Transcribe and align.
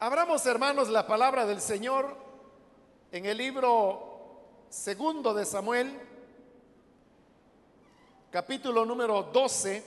Abramos, 0.00 0.46
hermanos, 0.46 0.88
la 0.90 1.08
palabra 1.08 1.44
del 1.44 1.60
Señor 1.60 2.16
en 3.10 3.26
el 3.26 3.36
libro 3.36 4.44
segundo 4.68 5.34
de 5.34 5.44
Samuel, 5.44 5.92
capítulo 8.30 8.84
número 8.84 9.24
12. 9.24 9.82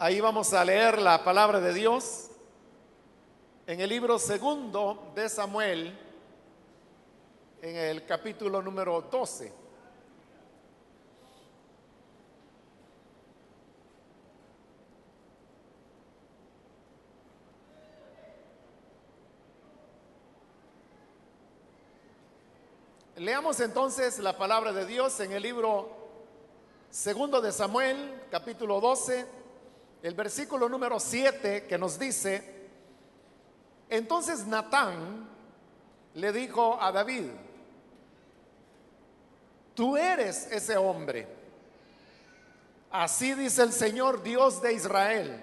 Ahí 0.00 0.20
vamos 0.20 0.52
a 0.54 0.64
leer 0.64 1.00
la 1.00 1.22
palabra 1.22 1.60
de 1.60 1.72
Dios 1.72 2.30
en 3.68 3.80
el 3.80 3.88
libro 3.88 4.18
segundo 4.18 5.12
de 5.14 5.28
Samuel, 5.28 5.96
en 7.62 7.76
el 7.76 8.04
capítulo 8.04 8.60
número 8.60 9.02
12. 9.02 9.65
Leamos 23.16 23.60
entonces 23.60 24.18
la 24.18 24.36
palabra 24.36 24.74
de 24.74 24.84
Dios 24.84 25.18
en 25.20 25.32
el 25.32 25.42
libro 25.42 25.88
segundo 26.90 27.40
de 27.40 27.50
Samuel, 27.50 28.24
capítulo 28.30 28.78
12, 28.78 29.24
el 30.02 30.12
versículo 30.12 30.68
número 30.68 31.00
7 31.00 31.64
que 31.66 31.78
nos 31.78 31.98
dice, 31.98 32.68
entonces 33.88 34.46
Natán 34.46 35.30
le 36.12 36.30
dijo 36.30 36.78
a 36.78 36.92
David, 36.92 37.24
tú 39.74 39.96
eres 39.96 40.52
ese 40.52 40.76
hombre. 40.76 41.26
Así 42.90 43.32
dice 43.32 43.62
el 43.62 43.72
Señor 43.72 44.22
Dios 44.22 44.60
de 44.60 44.74
Israel. 44.74 45.42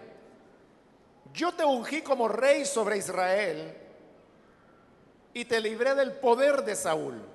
Yo 1.33 1.51
te 1.55 1.65
ungí 1.65 2.03
como 2.03 2.27
rey 2.27 2.65
sobre 2.65 2.97
Israel 2.97 3.75
y 5.33 5.45
te 5.45 5.59
libré 5.59 5.95
del 5.95 6.11
poder 6.11 6.63
de 6.63 6.75
Saúl 6.75 7.32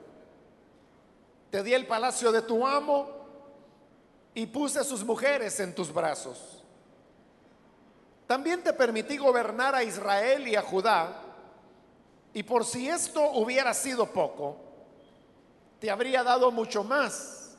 te 1.51 1.63
di 1.63 1.73
el 1.75 1.87
palacio 1.87 2.31
de 2.31 2.43
tu 2.43 2.67
amo 2.67 3.09
y 4.35 4.47
puse 4.47 4.85
sus 4.85 5.05
mujeres 5.05 5.59
en 5.61 5.75
tus 5.75 5.93
brazos. 5.93 6.63
También 8.27 8.63
te 8.63 8.73
permití 8.73 9.17
gobernar 9.17 9.75
a 9.75 9.83
Israel 9.83 10.47
y 10.47 10.55
a 10.55 10.63
Judá. 10.63 11.23
Y 12.35 12.43
por 12.43 12.65
si 12.65 12.89
esto 12.89 13.31
hubiera 13.33 13.73
sido 13.73 14.13
poco, 14.13 14.57
te 15.81 15.91
habría 15.91 16.23
dado 16.23 16.51
mucho 16.51 16.85
más. 16.85 17.57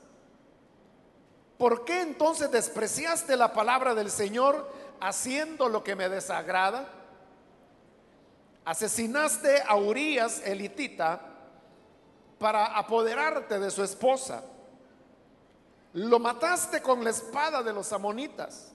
¿Por 1.57 1.83
qué 1.85 2.01
entonces 2.01 2.51
despreciaste 2.51 3.35
la 3.35 3.51
palabra 3.51 3.95
del 3.95 4.11
Señor 4.11 4.71
haciendo 5.01 5.67
lo 5.67 5.83
que 5.83 5.95
me 5.95 6.07
desagrada? 6.07 6.87
Asesinaste 8.63 9.63
a 9.67 9.75
Urias 9.75 10.43
elitita 10.45 11.28
para 12.39 12.65
apoderarte 12.77 13.59
de 13.59 13.69
su 13.69 13.83
esposa. 13.83 14.43
Lo 15.93 16.19
mataste 16.19 16.81
con 16.81 17.03
la 17.03 17.09
espada 17.09 17.61
de 17.61 17.73
los 17.73 17.91
amonitas. 17.91 18.71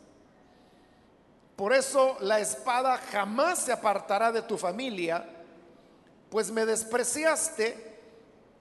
Por 1.56 1.72
eso 1.72 2.16
la 2.20 2.40
espada 2.40 2.98
jamás 2.98 3.60
se 3.60 3.72
apartará 3.72 4.30
de 4.32 4.42
tu 4.42 4.58
familia, 4.58 5.24
pues 6.28 6.50
me 6.50 6.66
despreciaste 6.66 7.94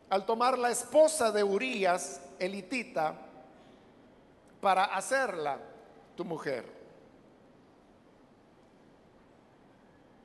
al 0.10 0.26
tomar 0.26 0.58
la 0.60 0.70
esposa 0.70 1.32
de 1.32 1.44
Urías, 1.44 2.22
elitita, 2.38 3.16
para 4.62 4.86
hacerla 4.86 5.58
tu 6.16 6.24
mujer. 6.24 6.84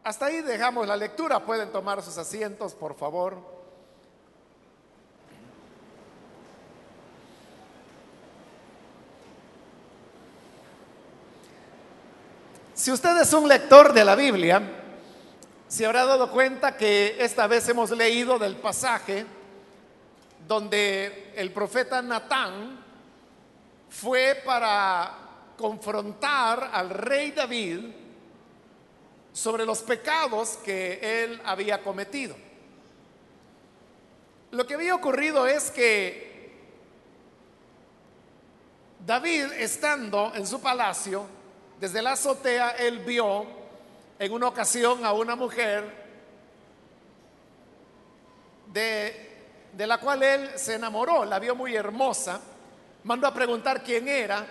Hasta 0.04 0.26
ahí 0.26 0.42
dejamos 0.42 0.86
la 0.86 0.96
lectura. 0.96 1.44
Pueden 1.44 1.72
tomar 1.72 2.02
sus 2.02 2.16
asientos, 2.18 2.74
por 2.74 2.94
favor. 2.94 3.57
Si 12.88 12.92
usted 12.92 13.20
es 13.20 13.34
un 13.34 13.46
lector 13.46 13.92
de 13.92 14.02
la 14.02 14.14
Biblia, 14.14 14.62
se 15.68 15.84
habrá 15.84 16.06
dado 16.06 16.30
cuenta 16.30 16.74
que 16.74 17.16
esta 17.22 17.46
vez 17.46 17.68
hemos 17.68 17.90
leído 17.90 18.38
del 18.38 18.56
pasaje 18.56 19.26
donde 20.46 21.34
el 21.36 21.52
profeta 21.52 22.00
Natán 22.00 22.82
fue 23.90 24.40
para 24.42 25.12
confrontar 25.58 26.70
al 26.72 26.88
rey 26.88 27.32
David 27.32 27.80
sobre 29.34 29.66
los 29.66 29.82
pecados 29.82 30.56
que 30.64 30.98
él 31.02 31.42
había 31.44 31.82
cometido. 31.82 32.36
Lo 34.50 34.66
que 34.66 34.72
había 34.72 34.94
ocurrido 34.94 35.46
es 35.46 35.70
que 35.70 36.56
David, 39.04 39.52
estando 39.58 40.32
en 40.34 40.46
su 40.46 40.58
palacio, 40.62 41.36
desde 41.80 42.02
la 42.02 42.12
azotea 42.12 42.70
él 42.70 42.98
vio 43.00 43.46
en 44.18 44.32
una 44.32 44.48
ocasión 44.48 45.04
a 45.04 45.12
una 45.12 45.36
mujer 45.36 45.84
de, 48.72 49.46
de 49.72 49.86
la 49.86 49.98
cual 49.98 50.22
él 50.22 50.50
se 50.56 50.74
enamoró, 50.74 51.24
la 51.24 51.38
vio 51.38 51.54
muy 51.54 51.76
hermosa, 51.76 52.40
mandó 53.04 53.26
a 53.26 53.34
preguntar 53.34 53.82
quién 53.82 54.08
era 54.08 54.46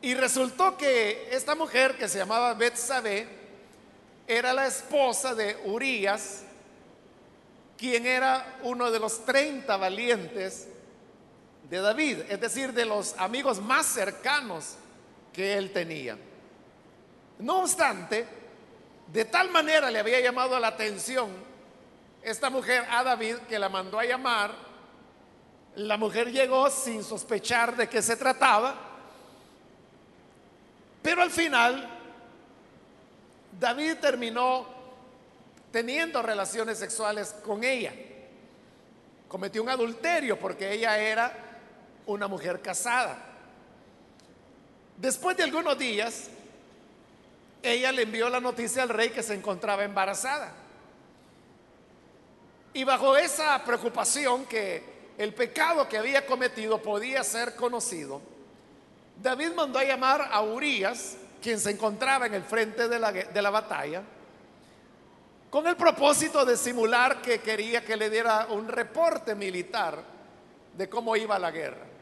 y 0.00 0.14
resultó 0.14 0.76
que 0.76 1.28
esta 1.30 1.54
mujer 1.54 1.96
que 1.96 2.08
se 2.08 2.18
llamaba 2.18 2.52
Betsabé 2.54 3.26
era 4.26 4.52
la 4.52 4.66
esposa 4.66 5.34
de 5.34 5.56
Urías, 5.64 6.42
quien 7.78 8.06
era 8.06 8.58
uno 8.62 8.90
de 8.90 8.98
los 8.98 9.24
30 9.24 9.76
valientes 9.76 10.68
de 11.70 11.80
David, 11.80 12.18
es 12.28 12.40
decir, 12.40 12.72
de 12.72 12.84
los 12.84 13.14
amigos 13.18 13.60
más 13.60 13.86
cercanos 13.86 14.76
que 15.34 15.58
él 15.58 15.72
tenía. 15.72 16.16
No 17.40 17.58
obstante, 17.58 18.26
de 19.08 19.24
tal 19.26 19.50
manera 19.50 19.90
le 19.90 19.98
había 19.98 20.20
llamado 20.20 20.58
la 20.58 20.68
atención 20.68 21.30
esta 22.22 22.48
mujer 22.48 22.86
a 22.88 23.02
David 23.02 23.36
que 23.48 23.58
la 23.58 23.68
mandó 23.68 23.98
a 23.98 24.04
llamar. 24.04 24.52
La 25.76 25.98
mujer 25.98 26.30
llegó 26.30 26.70
sin 26.70 27.02
sospechar 27.02 27.76
de 27.76 27.88
qué 27.88 28.00
se 28.00 28.16
trataba, 28.16 28.74
pero 31.02 31.20
al 31.20 31.30
final 31.30 31.90
David 33.58 33.96
terminó 34.00 34.66
teniendo 35.70 36.22
relaciones 36.22 36.78
sexuales 36.78 37.34
con 37.44 37.64
ella. 37.64 37.92
Cometió 39.28 39.62
un 39.62 39.68
adulterio 39.68 40.38
porque 40.38 40.72
ella 40.72 40.96
era 40.96 41.32
una 42.06 42.28
mujer 42.28 42.62
casada. 42.62 43.33
Después 44.96 45.36
de 45.36 45.42
algunos 45.42 45.78
días, 45.78 46.28
ella 47.62 47.92
le 47.92 48.02
envió 48.02 48.28
la 48.28 48.40
noticia 48.40 48.82
al 48.82 48.90
rey 48.90 49.10
que 49.10 49.22
se 49.22 49.34
encontraba 49.34 49.84
embarazada. 49.84 50.52
Y 52.72 52.84
bajo 52.84 53.16
esa 53.16 53.64
preocupación 53.64 54.44
que 54.46 54.82
el 55.16 55.32
pecado 55.32 55.88
que 55.88 55.96
había 55.96 56.26
cometido 56.26 56.82
podía 56.82 57.24
ser 57.24 57.54
conocido, 57.54 58.20
David 59.20 59.52
mandó 59.54 59.78
a 59.78 59.84
llamar 59.84 60.28
a 60.30 60.42
Urias, 60.42 61.16
quien 61.40 61.58
se 61.60 61.70
encontraba 61.70 62.26
en 62.26 62.34
el 62.34 62.42
frente 62.42 62.88
de 62.88 62.98
la, 62.98 63.12
de 63.12 63.42
la 63.42 63.50
batalla, 63.50 64.02
con 65.50 65.66
el 65.68 65.76
propósito 65.76 66.44
de 66.44 66.56
simular 66.56 67.22
que 67.22 67.38
quería 67.40 67.84
que 67.84 67.96
le 67.96 68.10
diera 68.10 68.48
un 68.50 68.66
reporte 68.66 69.34
militar 69.34 70.02
de 70.76 70.88
cómo 70.88 71.14
iba 71.14 71.38
la 71.38 71.52
guerra. 71.52 71.93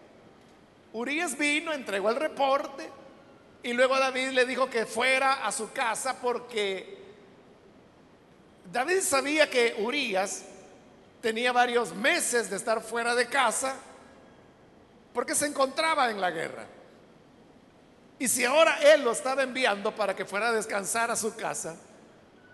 Urias 0.93 1.39
vino, 1.39 1.73
entregó 1.73 2.11
el 2.11 2.17
reporte 2.17 2.91
y 3.63 3.73
luego 3.73 3.99
David 3.99 4.31
le 4.31 4.45
dijo 4.45 4.69
que 4.69 4.85
fuera 4.85 5.47
a 5.47 5.53
su 5.53 5.73
casa 5.73 6.21
porque 6.21 6.99
David 8.71 9.01
sabía 9.01 9.49
que 9.49 9.77
Urias 9.79 10.45
tenía 11.21 11.53
varios 11.53 11.95
meses 11.95 12.51
de 12.51 12.57
estar 12.57 12.83
fuera 12.83 13.15
de 13.15 13.27
casa 13.27 13.77
porque 15.15 15.35
se 15.35 15.47
encontraba 15.47 16.11
en 16.11 16.21
la 16.21 16.31
guerra. 16.31 16.67
Y 18.19 18.29
si 18.29 18.45
ahora 18.45 18.79
él 18.83 19.03
lo 19.03 19.13
estaba 19.13 19.43
enviando 19.43 19.95
para 19.95 20.15
que 20.15 20.25
fuera 20.25 20.49
a 20.49 20.53
descansar 20.53 21.11
a 21.11 21.17
su 21.17 21.35
casa, 21.35 21.77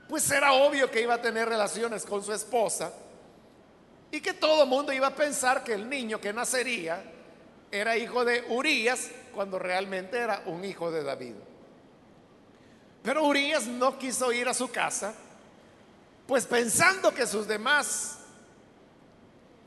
pues 0.08 0.30
era 0.30 0.52
obvio 0.52 0.90
que 0.90 1.02
iba 1.02 1.14
a 1.14 1.22
tener 1.22 1.48
relaciones 1.48 2.04
con 2.04 2.22
su 2.22 2.32
esposa 2.32 2.92
y 4.10 4.20
que 4.20 4.32
todo 4.32 4.62
el 4.62 4.68
mundo 4.68 4.92
iba 4.92 5.08
a 5.08 5.14
pensar 5.14 5.62
que 5.64 5.74
el 5.74 5.88
niño 5.88 6.20
que 6.20 6.32
nacería 6.32 7.02
era 7.70 7.96
hijo 7.96 8.24
de 8.24 8.44
Urias 8.48 9.10
cuando 9.34 9.58
realmente 9.58 10.18
era 10.18 10.42
un 10.46 10.64
hijo 10.64 10.90
de 10.90 11.02
David. 11.02 11.34
Pero 13.02 13.24
Urias 13.24 13.66
no 13.66 13.98
quiso 13.98 14.32
ir 14.32 14.48
a 14.48 14.54
su 14.54 14.70
casa, 14.70 15.14
pues 16.26 16.46
pensando 16.46 17.12
que 17.14 17.26
sus 17.26 17.46
demás 17.46 18.18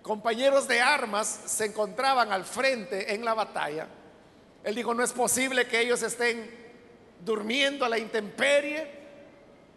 compañeros 0.02 0.68
de 0.68 0.82
armas 0.82 1.28
se 1.46 1.66
encontraban 1.66 2.32
al 2.32 2.46
frente 2.46 3.14
en 3.14 3.24
la 3.24 3.34
batalla, 3.34 3.88
él 4.64 4.76
dijo, 4.76 4.94
no 4.94 5.04
es 5.04 5.12
posible 5.12 5.68
que 5.68 5.80
ellos 5.80 6.04
estén 6.04 6.50
durmiendo 7.24 7.86
a 7.86 7.90
la 7.90 7.98
intemperie, 7.98 9.02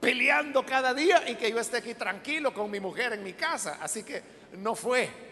peleando 0.00 0.64
cada 0.66 0.92
día 0.92 1.28
y 1.28 1.36
que 1.36 1.50
yo 1.50 1.58
esté 1.58 1.78
aquí 1.78 1.94
tranquilo 1.94 2.52
con 2.52 2.70
mi 2.70 2.80
mujer 2.80 3.14
en 3.14 3.22
mi 3.22 3.32
casa. 3.32 3.78
Así 3.80 4.02
que 4.02 4.22
no 4.58 4.74
fue. 4.74 5.23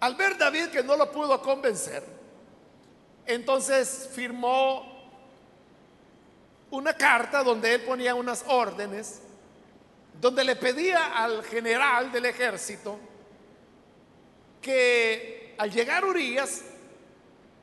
Al 0.00 0.14
ver 0.14 0.38
David 0.38 0.68
que 0.68 0.82
no 0.82 0.96
lo 0.96 1.10
pudo 1.10 1.40
convencer, 1.42 2.04
entonces 3.26 4.08
firmó 4.12 5.10
una 6.70 6.94
carta 6.94 7.42
donde 7.42 7.74
él 7.74 7.82
ponía 7.82 8.14
unas 8.14 8.44
órdenes, 8.46 9.20
donde 10.20 10.44
le 10.44 10.56
pedía 10.56 11.16
al 11.16 11.44
general 11.44 12.12
del 12.12 12.26
ejército 12.26 12.98
que 14.60 15.54
al 15.58 15.70
llegar 15.70 16.04
Urias 16.04 16.62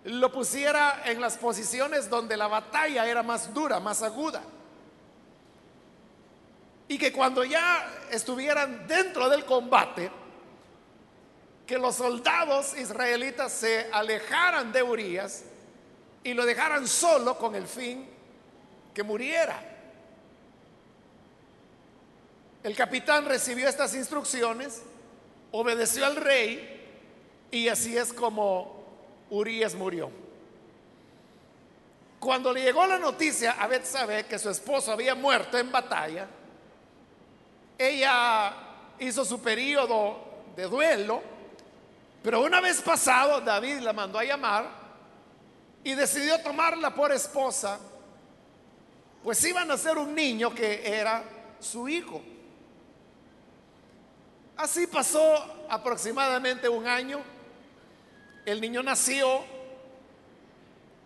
lo 0.05 0.31
pusiera 0.31 1.01
en 1.05 1.19
las 1.19 1.37
posiciones 1.37 2.09
donde 2.09 2.37
la 2.37 2.47
batalla 2.47 3.05
era 3.07 3.23
más 3.23 3.53
dura, 3.53 3.79
más 3.79 4.01
aguda. 4.01 4.43
Y 6.87 6.97
que 6.97 7.11
cuando 7.11 7.43
ya 7.43 7.89
estuvieran 8.11 8.85
dentro 8.87 9.27
del 9.29 9.45
combate, 9.45 10.11
que 11.65 11.77
los 11.77 11.95
soldados 11.95 12.77
israelitas 12.77 13.51
se 13.51 13.89
alejaran 13.91 14.71
de 14.71 14.83
Urias 14.83 15.44
y 16.23 16.33
lo 16.33 16.45
dejaran 16.45 16.88
solo 16.88 17.38
con 17.38 17.56
el 17.56 17.67
fin 17.67 18.07
que 18.94 19.03
muriera. 19.03 19.75
El 22.63 22.75
capitán 22.75 23.25
recibió 23.25 23.67
estas 23.67 23.94
instrucciones, 23.94 24.81
obedeció 25.51 26.06
al 26.06 26.15
rey 26.15 26.75
y 27.51 27.68
así 27.68 27.95
es 27.97 28.11
como 28.11 28.83
Urias 29.29 29.75
murió. 29.75 30.09
Cuando 32.19 32.51
le 32.51 32.63
llegó 32.63 32.88
la 32.88 32.97
noticia 32.97 33.51
a 33.51 33.68
Betsabé 33.68 34.25
que 34.25 34.39
su 34.39 34.50
esposo 34.50 34.91
había 34.91 35.13
muerto 35.13 35.59
en 35.59 35.71
batalla, 35.71 36.27
ella 37.77 38.53
hizo 38.97 39.23
su 39.23 39.39
periodo 39.41 40.18
de 40.56 40.63
duelo, 40.63 41.34
pero 42.25 42.42
una 42.42 42.60
vez 42.60 42.81
pasado 42.81 43.39
David 43.39 43.81
la 43.81 43.94
mandó 43.94 44.18
a 44.18 44.24
llamar 44.24 44.66
y 45.83 45.94
decidió 45.94 46.42
tomarla 46.42 46.89
por 46.89 47.12
esposa 47.12 47.80
pues 49.24 49.44
iban 49.44 49.69
a 49.69 49.77
ser 49.77 50.00
un 50.00 50.16
niño 50.16 50.54
que 50.54 50.81
era 50.88 51.24
su 51.60 51.88
hijo. 51.88 52.24
Así 54.57 54.88
pasó 54.88 55.68
aproximadamente 55.69 56.68
un 56.68 56.88
año. 56.88 57.19
El 58.44 58.60
niño 58.60 58.81
nació 58.81 59.44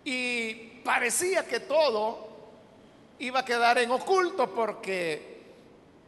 y 0.06 0.54
parecía 0.86 1.46
que 1.46 1.60
todo 1.60 2.30
iba 3.20 3.42
a 3.42 3.46
quedar 3.46 3.78
en 3.80 3.92
oculto 3.92 4.54
porque 4.56 5.44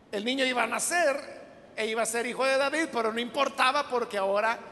el 0.09 0.23
niño 0.23 0.45
iba 0.45 0.63
a 0.63 0.67
nacer 0.67 1.71
e 1.75 1.85
iba 1.85 2.01
a 2.01 2.05
ser 2.05 2.25
hijo 2.27 2.45
de 2.45 2.57
David, 2.57 2.85
pero 2.93 3.11
no 3.11 3.19
importaba 3.19 3.89
porque 3.89 4.17
ahora 4.17 4.70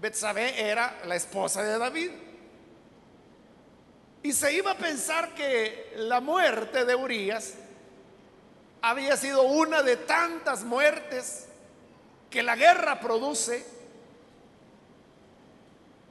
Betsabé 0.00 0.68
era 0.68 1.02
la 1.04 1.16
esposa 1.16 1.62
de 1.62 1.78
David. 1.78 2.10
Y 4.22 4.32
se 4.32 4.52
iba 4.54 4.72
a 4.72 4.76
pensar 4.76 5.34
que 5.34 5.92
la 5.96 6.20
muerte 6.20 6.84
de 6.84 6.94
Urias 6.94 7.54
había 8.82 9.16
sido 9.16 9.42
una 9.42 9.82
de 9.82 9.96
tantas 9.96 10.64
muertes 10.64 11.46
que 12.30 12.42
la 12.42 12.56
guerra 12.56 13.00
produce 13.00 13.66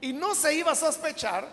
y 0.01 0.13
no 0.13 0.35
se 0.35 0.53
iba 0.53 0.71
a 0.71 0.75
sospechar 0.75 1.47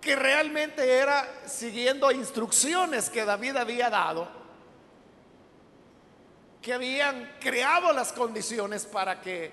que 0.00 0.14
realmente 0.14 0.88
era 0.88 1.28
siguiendo 1.46 2.12
instrucciones 2.12 3.10
que 3.10 3.24
David 3.24 3.56
había 3.56 3.90
dado, 3.90 4.28
que 6.62 6.72
habían 6.72 7.32
creado 7.40 7.92
las 7.92 8.12
condiciones 8.12 8.86
para 8.86 9.20
que 9.20 9.50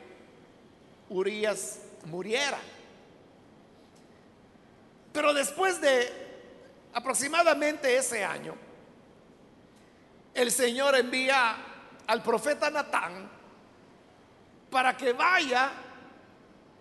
Urias 1.10 1.80
muriera. 2.05 2.59
Pero 5.11 5.33
después 5.33 5.79
de 5.79 6.11
aproximadamente 6.94 7.95
ese 7.95 8.23
año, 8.23 8.55
el 10.33 10.51
Señor 10.51 10.95
envía 10.95 11.55
al 12.07 12.23
profeta 12.23 12.69
Natán 12.69 13.29
para 14.69 14.97
que 14.97 15.13
vaya 15.13 15.71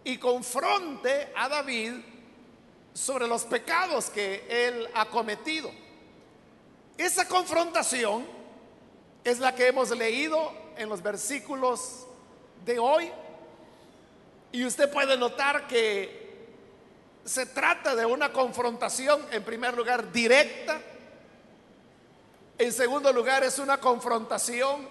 y 0.04 0.16
confronte 0.16 1.32
a 1.36 1.48
David 1.48 1.92
sobre 2.94 3.26
los 3.26 3.44
pecados 3.44 4.10
que 4.10 4.46
él 4.48 4.88
ha 4.94 5.06
cometido. 5.06 5.70
Esa 6.96 7.26
confrontación 7.26 8.26
es 9.24 9.38
la 9.38 9.54
que 9.54 9.68
hemos 9.68 9.90
leído 9.90 10.52
en 10.76 10.88
los 10.88 11.02
versículos 11.02 12.06
de 12.64 12.78
hoy. 12.78 13.10
Y 14.52 14.64
usted 14.64 14.90
puede 14.90 15.16
notar 15.16 15.66
que 15.66 16.22
se 17.24 17.46
trata 17.46 17.94
de 17.94 18.04
una 18.04 18.32
confrontación, 18.32 19.24
en 19.30 19.42
primer 19.42 19.74
lugar, 19.74 20.12
directa. 20.12 20.80
En 22.58 22.72
segundo 22.72 23.12
lugar, 23.12 23.42
es 23.44 23.58
una 23.58 23.78
confrontación 23.78 24.86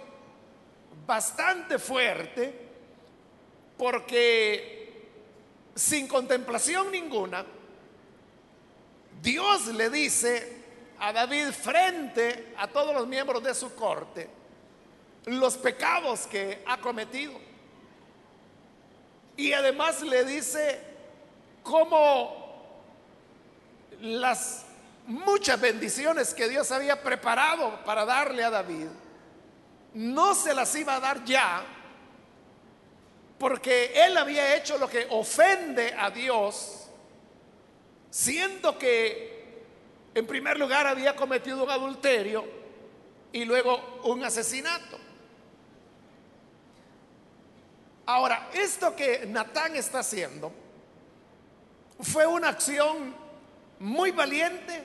bastante 1.05 1.79
fuerte 1.79 2.53
porque 3.77 5.09
sin 5.75 6.07
contemplación 6.07 6.91
ninguna, 6.91 7.45
Dios 9.21 9.67
le 9.67 9.89
dice 9.89 10.61
a 10.99 11.13
David 11.13 11.51
frente 11.51 12.53
a 12.57 12.67
todos 12.67 12.93
los 12.93 13.07
miembros 13.07 13.43
de 13.43 13.53
su 13.53 13.73
corte 13.75 14.41
los 15.25 15.57
pecados 15.57 16.27
que 16.27 16.63
ha 16.65 16.77
cometido. 16.77 17.33
Y 19.41 19.53
además 19.53 20.03
le 20.03 20.23
dice 20.23 20.79
cómo 21.63 22.61
las 23.99 24.67
muchas 25.07 25.59
bendiciones 25.59 26.35
que 26.35 26.47
Dios 26.47 26.71
había 26.71 27.01
preparado 27.01 27.83
para 27.83 28.05
darle 28.05 28.43
a 28.43 28.51
David, 28.51 28.85
no 29.95 30.35
se 30.35 30.53
las 30.53 30.75
iba 30.75 30.95
a 30.95 30.99
dar 30.99 31.25
ya, 31.25 31.63
porque 33.39 33.91
él 34.05 34.15
había 34.15 34.55
hecho 34.55 34.77
lo 34.77 34.87
que 34.87 35.07
ofende 35.09 35.91
a 35.97 36.11
Dios, 36.11 36.87
siendo 38.11 38.77
que 38.77 39.63
en 40.13 40.27
primer 40.27 40.59
lugar 40.59 40.85
había 40.85 41.15
cometido 41.15 41.63
un 41.63 41.71
adulterio 41.71 42.45
y 43.31 43.43
luego 43.45 44.01
un 44.03 44.23
asesinato. 44.23 44.99
Ahora, 48.05 48.49
esto 48.53 48.95
que 48.95 49.25
Natán 49.27 49.75
está 49.75 49.99
haciendo, 49.99 50.51
fue 51.99 52.25
una 52.25 52.49
acción 52.49 53.15
muy 53.79 54.11
valiente, 54.11 54.83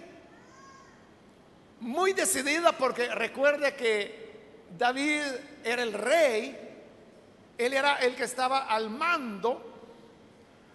muy 1.81 2.13
decidida, 2.13 2.73
porque 2.73 3.09
recuerde 3.15 3.75
que 3.75 4.27
David 4.77 5.23
era 5.65 5.83
el 5.83 5.93
rey, 5.93 6.59
él 7.59 7.73
era 7.73 7.97
el 7.97 8.15
que 8.15 8.25
estaba 8.25 8.67
al 8.67 8.91
mando 8.91 9.73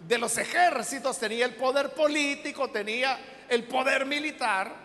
de 0.00 0.18
los 0.18 0.36
ejércitos, 0.36 1.18
tenía 1.18 1.44
el 1.44 1.54
poder 1.54 1.94
político, 1.94 2.70
tenía 2.70 3.44
el 3.48 3.64
poder 3.64 4.04
militar, 4.06 4.82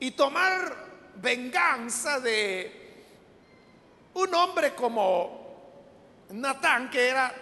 y 0.00 0.12
tomar 0.12 0.86
venganza 1.16 2.20
de 2.20 2.77
un 4.18 4.34
hombre 4.34 4.74
como 4.74 5.46
Natán, 6.30 6.90
que 6.90 7.08
era 7.08 7.32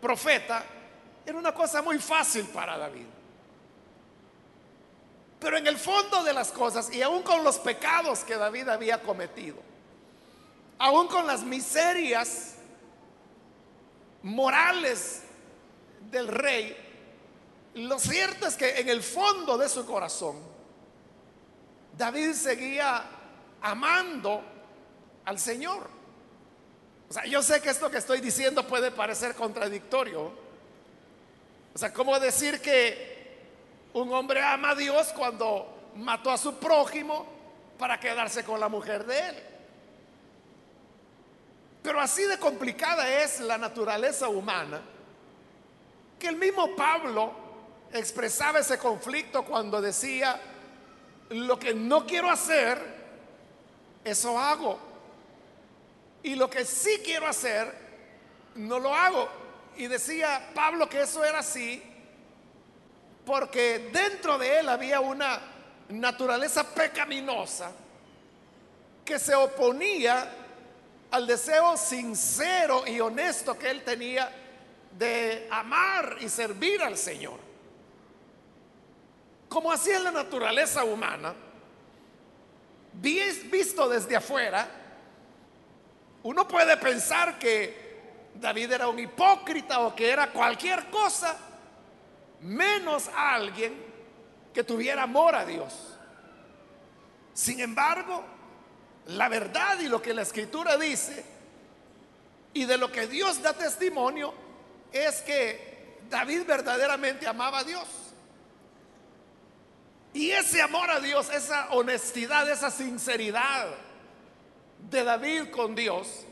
profeta, 0.00 0.64
era 1.24 1.38
una 1.38 1.52
cosa 1.52 1.82
muy 1.82 1.98
fácil 1.98 2.46
para 2.46 2.78
David. 2.78 3.06
Pero 5.38 5.58
en 5.58 5.66
el 5.66 5.76
fondo 5.76 6.22
de 6.22 6.32
las 6.32 6.50
cosas, 6.50 6.92
y 6.92 7.02
aún 7.02 7.22
con 7.22 7.44
los 7.44 7.58
pecados 7.58 8.20
que 8.20 8.36
David 8.36 8.68
había 8.68 9.02
cometido, 9.02 9.56
aún 10.78 11.06
con 11.08 11.26
las 11.26 11.42
miserias 11.42 12.54
morales 14.22 15.22
del 16.10 16.28
rey, 16.28 16.74
lo 17.74 17.98
cierto 17.98 18.46
es 18.46 18.56
que 18.56 18.80
en 18.80 18.88
el 18.88 19.02
fondo 19.02 19.58
de 19.58 19.68
su 19.68 19.84
corazón, 19.84 20.36
David 21.96 22.32
seguía 22.32 23.04
amando 23.60 24.42
al 25.24 25.38
Señor. 25.38 26.03
O 27.08 27.12
sea, 27.12 27.24
yo 27.26 27.42
sé 27.42 27.60
que 27.60 27.70
esto 27.70 27.90
que 27.90 27.98
estoy 27.98 28.20
diciendo 28.20 28.66
puede 28.66 28.90
parecer 28.90 29.34
contradictorio, 29.34 30.32
o 31.74 31.78
sea, 31.78 31.92
¿cómo 31.92 32.18
decir 32.20 32.60
que 32.60 33.14
un 33.92 34.12
hombre 34.12 34.42
ama 34.42 34.70
a 34.70 34.74
Dios 34.74 35.08
cuando 35.16 35.92
mató 35.96 36.30
a 36.30 36.38
su 36.38 36.56
prójimo 36.56 37.26
para 37.78 37.98
quedarse 37.98 38.44
con 38.44 38.60
la 38.60 38.68
mujer 38.68 39.04
de 39.04 39.18
él? 39.18 39.42
Pero 41.82 42.00
así 42.00 42.22
de 42.22 42.38
complicada 42.38 43.22
es 43.22 43.40
la 43.40 43.58
naturaleza 43.58 44.28
humana 44.28 44.80
que 46.18 46.28
el 46.28 46.36
mismo 46.36 46.74
Pablo 46.74 47.32
expresaba 47.92 48.60
ese 48.60 48.78
conflicto 48.78 49.44
cuando 49.44 49.80
decía, 49.80 50.40
lo 51.30 51.58
que 51.58 51.74
no 51.74 52.06
quiero 52.06 52.30
hacer, 52.30 52.78
eso 54.02 54.38
hago. 54.38 54.78
Y 56.24 56.34
lo 56.34 56.50
que 56.50 56.64
sí 56.64 57.00
quiero 57.04 57.28
hacer, 57.28 57.72
no 58.56 58.80
lo 58.80 58.92
hago. 58.92 59.28
Y 59.76 59.86
decía 59.86 60.50
Pablo 60.54 60.88
que 60.88 61.02
eso 61.02 61.24
era 61.24 61.38
así 61.38 61.82
porque 63.24 63.90
dentro 63.92 64.38
de 64.38 64.60
él 64.60 64.68
había 64.68 65.00
una 65.00 65.40
naturaleza 65.88 66.64
pecaminosa 66.74 67.72
que 69.04 69.18
se 69.18 69.34
oponía 69.34 70.30
al 71.10 71.26
deseo 71.26 71.76
sincero 71.76 72.86
y 72.86 73.00
honesto 73.00 73.58
que 73.58 73.70
él 73.70 73.82
tenía 73.82 74.30
de 74.98 75.48
amar 75.50 76.16
y 76.20 76.28
servir 76.28 76.82
al 76.82 76.96
Señor. 76.96 77.38
Como 79.48 79.70
así 79.70 79.90
es 79.90 80.02
la 80.02 80.10
naturaleza 80.10 80.84
humana, 80.84 81.34
visto 82.92 83.88
desde 83.88 84.16
afuera, 84.16 84.68
uno 86.24 86.48
puede 86.48 86.76
pensar 86.78 87.38
que 87.38 87.84
David 88.34 88.72
era 88.72 88.88
un 88.88 88.98
hipócrita 88.98 89.80
o 89.80 89.94
que 89.94 90.10
era 90.10 90.30
cualquier 90.30 90.86
cosa 90.86 91.36
menos 92.40 93.10
alguien 93.14 93.74
que 94.52 94.64
tuviera 94.64 95.02
amor 95.02 95.34
a 95.34 95.44
Dios. 95.44 95.72
Sin 97.34 97.60
embargo, 97.60 98.24
la 99.06 99.28
verdad 99.28 99.78
y 99.80 99.88
lo 99.88 100.00
que 100.00 100.14
la 100.14 100.22
escritura 100.22 100.78
dice 100.78 101.24
y 102.54 102.64
de 102.64 102.78
lo 102.78 102.90
que 102.90 103.06
Dios 103.06 103.42
da 103.42 103.52
testimonio 103.52 104.32
es 104.92 105.20
que 105.20 105.98
David 106.08 106.44
verdaderamente 106.46 107.26
amaba 107.26 107.58
a 107.58 107.64
Dios. 107.64 107.86
Y 110.14 110.30
ese 110.30 110.62
amor 110.62 110.90
a 110.90 111.00
Dios, 111.00 111.28
esa 111.28 111.68
honestidad, 111.72 112.48
esa 112.48 112.70
sinceridad 112.70 113.68
de 114.90 115.04
David 115.04 115.50
con 115.50 115.74
Dios, 115.74 116.24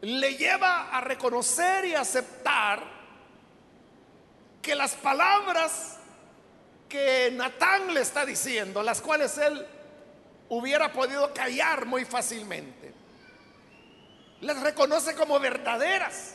le 0.00 0.36
lleva 0.36 0.90
a 0.96 1.00
reconocer 1.00 1.84
y 1.84 1.94
aceptar 1.94 2.82
que 4.62 4.74
las 4.74 4.94
palabras 4.94 5.96
que 6.88 7.30
Natán 7.32 7.92
le 7.92 8.00
está 8.00 8.24
diciendo, 8.24 8.82
las 8.82 9.00
cuales 9.00 9.36
él 9.38 9.66
hubiera 10.48 10.92
podido 10.92 11.32
callar 11.34 11.84
muy 11.84 12.04
fácilmente, 12.04 12.94
las 14.40 14.60
reconoce 14.62 15.14
como 15.14 15.38
verdaderas. 15.38 16.34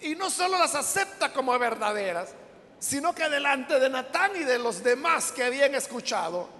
Y 0.00 0.14
no 0.14 0.30
solo 0.30 0.58
las 0.58 0.74
acepta 0.74 1.32
como 1.32 1.58
verdaderas, 1.58 2.34
sino 2.78 3.14
que 3.14 3.28
delante 3.28 3.80
de 3.80 3.90
Natán 3.90 4.30
y 4.36 4.44
de 4.44 4.58
los 4.58 4.84
demás 4.84 5.32
que 5.32 5.42
habían 5.42 5.74
escuchado, 5.74 6.57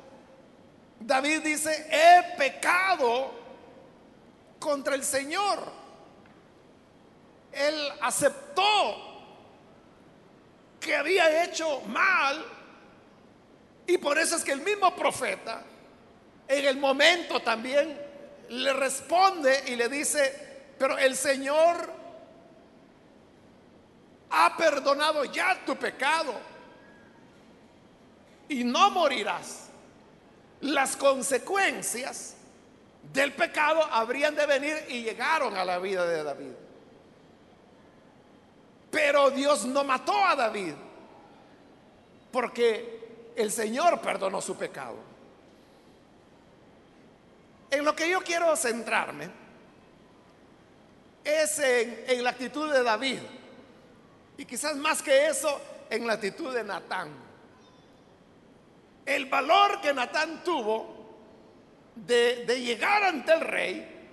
David 1.00 1.43
dice, 1.43 1.88
he 1.90 2.37
pecado 2.37 3.33
contra 4.59 4.95
el 4.95 5.05
Señor. 5.05 5.59
Él 7.52 7.88
aceptó 8.00 9.09
que 10.81 10.95
había 10.95 11.45
hecho 11.45 11.81
mal 11.83 12.45
y 13.87 13.99
por 13.99 14.19
eso 14.19 14.37
es 14.37 14.45
que 14.45 14.52
el 14.52 14.61
mismo 14.61 14.95
profeta 14.95 15.62
en 16.47 16.64
el 16.64 16.76
momento 16.76 17.40
también 17.40 17.99
le 18.50 18.73
responde 18.73 19.64
y 19.67 19.76
le 19.76 19.88
dice, 19.88 20.75
pero 20.78 20.97
el 20.99 21.17
Señor 21.17 21.93
ha 24.31 24.57
perdonado 24.57 25.25
ya 25.25 25.64
tu 25.64 25.76
pecado 25.76 26.35
y 28.49 28.64
no 28.64 28.90
morirás. 28.90 29.68
Las 30.61 30.97
consecuencias 30.97 32.35
del 33.12 33.33
pecado 33.33 33.83
habrían 33.85 34.35
de 34.35 34.47
venir 34.47 34.77
y 34.88 35.03
llegaron 35.03 35.57
a 35.57 35.65
la 35.65 35.79
vida 35.79 36.05
de 36.07 36.23
David. 36.23 36.53
Pero 38.91 39.31
Dios 39.31 39.65
no 39.67 39.85
mató 39.85 40.25
a 40.25 40.35
David 40.35 40.75
porque 42.33 43.33
el 43.37 43.53
Señor 43.53 44.00
perdonó 44.00 44.41
su 44.41 44.57
pecado. 44.57 44.97
En 47.71 47.85
lo 47.85 47.95
que 47.95 48.09
yo 48.09 48.21
quiero 48.23 48.57
centrarme 48.57 49.31
es 51.25 51.59
en, 51.59 52.25
la 52.25 52.31
actitud 52.31 52.73
de 52.73 52.83
David. 52.83 53.21
Y 54.38 54.45
quizás 54.45 54.77
más 54.77 55.03
que 55.03 55.27
eso, 55.29 55.61
en 55.91 56.07
la 56.07 56.15
actitud 56.15 56.55
de 56.55 56.65
Natán. 56.65 57.28
El 59.09 59.25
valor 59.25 59.81
que 59.81 59.95
Natán 59.95 60.45
tuvo 60.45 60.95
de, 61.95 62.45
de, 62.45 62.61
llegar 62.61 63.05
ante 63.05 63.33
el 63.33 63.41
rey, 63.41 64.09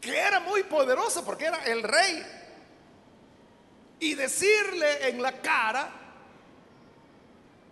que 0.00 0.16
era 0.16 0.38
muy 0.38 0.62
poderoso 0.62 1.24
porque 1.24 1.46
era 1.46 1.64
el 1.64 1.82
rey, 1.82 2.24
y 3.98 4.14
decirle 4.14 5.08
en 5.08 5.20
la 5.20 5.32
cara 5.42 5.90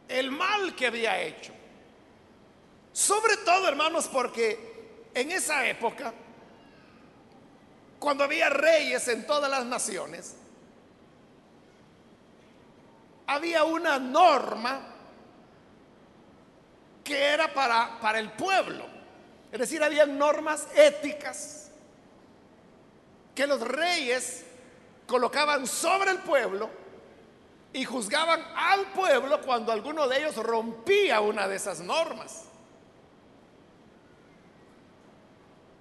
el 0.09 0.33
mal 0.33 0.75
que 0.75 0.88
había 0.88 1.23
hecho. 1.23 1.52
Sobre 2.93 3.37
todo, 3.37 3.69
hermanos, 3.69 4.09
porque 4.09 5.09
en 5.14 5.31
esa 5.31 5.64
época, 5.69 6.12
cuando 8.00 8.25
había 8.25 8.50
reyes 8.50 9.07
en 9.07 9.25
todas 9.25 9.49
las 9.49 9.64
naciones, 9.64 10.35
había 13.28 13.62
una 13.62 14.00
norma 14.00 14.96
que 17.07 17.17
era 17.25 17.53
para, 17.55 17.99
para 18.01 18.19
el 18.19 18.33
pueblo. 18.33 18.85
Es 19.53 19.61
decir, 19.61 19.83
había 19.83 20.05
normas 20.07 20.67
éticas 20.75 21.71
que 23.35 23.47
los 23.47 23.61
reyes 23.61 24.45
colocaban 25.07 25.67
sobre 25.67 26.11
el 26.11 26.19
pueblo 26.19 26.69
y 27.73 27.85
juzgaban 27.85 28.43
al 28.57 28.87
pueblo 28.87 29.41
cuando 29.43 29.71
alguno 29.71 30.09
de 30.09 30.19
ellos 30.19 30.37
rompía 30.37 31.21
una 31.21 31.47
de 31.47 31.57
esas 31.57 31.81
normas. 31.81 32.45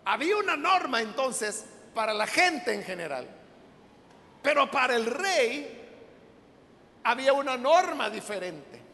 Había 0.05 0.37
una 0.37 0.55
norma 0.55 1.01
entonces 1.01 1.65
para 1.95 2.13
la 2.13 2.27
gente 2.27 2.73
en 2.73 2.83
general, 2.83 3.27
pero 4.43 4.69
para 4.69 4.95
el 4.95 5.07
rey 5.07 5.81
había 7.03 7.33
una 7.33 7.57
norma 7.57 8.11
diferente. 8.11 8.84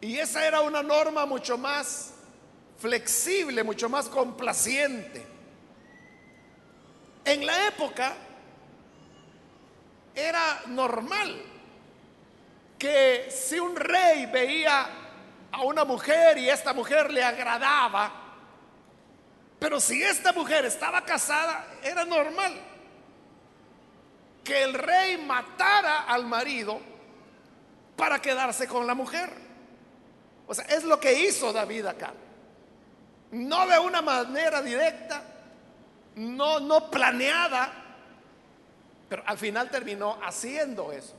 Y 0.00 0.18
esa 0.18 0.46
era 0.46 0.62
una 0.62 0.82
norma 0.82 1.26
mucho 1.26 1.58
más 1.58 2.14
flexible, 2.78 3.62
mucho 3.62 3.88
más 3.88 4.08
complaciente. 4.08 5.26
En 7.24 7.44
la 7.44 7.66
época 7.68 8.14
era 10.14 10.62
normal 10.66 11.42
que 12.78 13.28
si 13.30 13.58
un 13.58 13.76
rey 13.76 14.24
veía 14.26 14.88
a 15.52 15.62
una 15.62 15.84
mujer 15.84 16.38
y 16.38 16.48
esta 16.48 16.72
mujer 16.72 17.12
le 17.12 17.22
agradaba, 17.22 18.10
pero 19.58 19.78
si 19.78 20.02
esta 20.02 20.32
mujer 20.32 20.64
estaba 20.64 21.04
casada, 21.04 21.66
era 21.82 22.06
normal 22.06 22.58
que 24.42 24.62
el 24.62 24.72
rey 24.72 25.18
matara 25.18 26.04
al 26.04 26.24
marido 26.24 26.80
para 27.96 28.20
quedarse 28.22 28.66
con 28.66 28.86
la 28.86 28.94
mujer. 28.94 29.49
O 30.50 30.54
sea, 30.54 30.64
es 30.64 30.82
lo 30.82 30.98
que 30.98 31.12
hizo 31.12 31.52
David 31.52 31.86
acá. 31.86 32.12
No 33.30 33.68
de 33.68 33.78
una 33.78 34.02
manera 34.02 34.60
directa, 34.60 35.22
no, 36.16 36.58
no 36.58 36.90
planeada, 36.90 37.72
pero 39.08 39.22
al 39.26 39.38
final 39.38 39.70
terminó 39.70 40.18
haciendo 40.20 40.90
eso. 40.90 41.14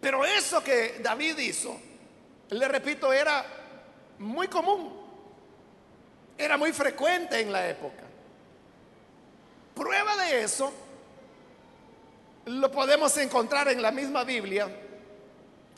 Pero 0.00 0.24
eso 0.24 0.64
que 0.64 1.00
David 1.02 1.36
hizo, 1.36 1.78
le 2.48 2.66
repito, 2.66 3.12
era 3.12 3.44
muy 4.20 4.48
común, 4.48 4.90
era 6.38 6.56
muy 6.56 6.72
frecuente 6.72 7.38
en 7.38 7.52
la 7.52 7.68
época. 7.68 8.04
Prueba 9.74 10.16
de 10.16 10.44
eso 10.44 10.72
lo 12.46 12.72
podemos 12.72 13.14
encontrar 13.18 13.68
en 13.68 13.82
la 13.82 13.90
misma 13.90 14.24
Biblia, 14.24 14.66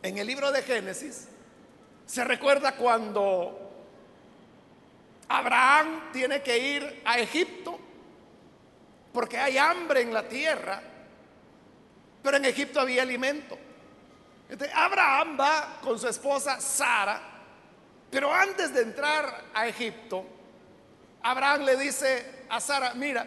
en 0.01 0.17
el 0.17 0.25
libro 0.29 0.53
de 0.53 0.63
Génesis. 0.63 1.27
Se 2.09 2.25
recuerda 2.25 2.73
cuando 2.73 3.71
Abraham 5.29 6.11
tiene 6.11 6.41
que 6.41 6.59
ir 6.59 7.03
a 7.05 7.19
Egipto 7.19 7.79
porque 9.13 9.37
hay 9.37 9.59
hambre 9.59 10.01
en 10.01 10.15
la 10.15 10.27
tierra, 10.27 10.81
pero 12.23 12.39
en 12.39 12.47
Egipto 12.47 12.81
había 12.81 13.03
alimento. 13.03 13.59
Abraham 14.75 15.37
va 15.39 15.79
con 15.83 15.99
su 15.99 16.09
esposa 16.09 16.59
Sara, 16.63 17.21
pero 18.11 18.33
antes 18.33 18.73
de 18.73 18.81
entrar 18.81 19.45
a 19.53 19.67
Egipto, 19.67 20.25
Abraham 21.23 21.65
le 21.65 21.77
dice 21.77 22.47
a 22.49 22.59
Sara, 22.59 22.95
mira, 22.95 23.27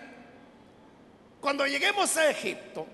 cuando 1.39 1.67
lleguemos 1.67 2.17
a 2.17 2.31
Egipto, 2.31 2.87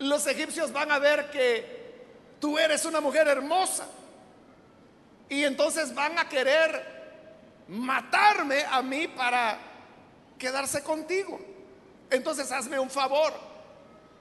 los 0.00 0.26
egipcios 0.26 0.72
van 0.72 0.90
a 0.90 0.98
ver 0.98 1.30
que 1.30 2.02
tú 2.40 2.58
eres 2.58 2.84
una 2.84 3.00
mujer 3.00 3.28
hermosa 3.28 3.86
y 5.28 5.44
entonces 5.44 5.94
van 5.94 6.18
a 6.18 6.28
querer 6.28 6.98
matarme 7.68 8.64
a 8.64 8.80
mí 8.82 9.08
para 9.08 9.58
quedarse 10.38 10.82
contigo. 10.82 11.38
Entonces 12.10 12.50
hazme 12.50 12.78
un 12.78 12.90
favor. 12.90 13.32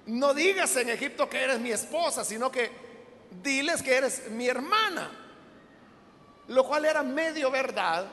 No 0.08 0.34
digas 0.34 0.76
en 0.76 0.90
Egipto 0.90 1.30
que 1.30 1.42
eres 1.42 1.60
mi 1.60 1.72
esposa, 1.72 2.24
sino 2.24 2.52
que 2.52 2.72
diles 3.42 3.82
que 3.82 3.96
eres 3.96 4.30
mi 4.32 4.48
hermana. 4.48 5.12
Lo 6.48 6.66
cual 6.66 6.86
era 6.86 7.04
medio 7.04 7.52
verdad, 7.52 8.06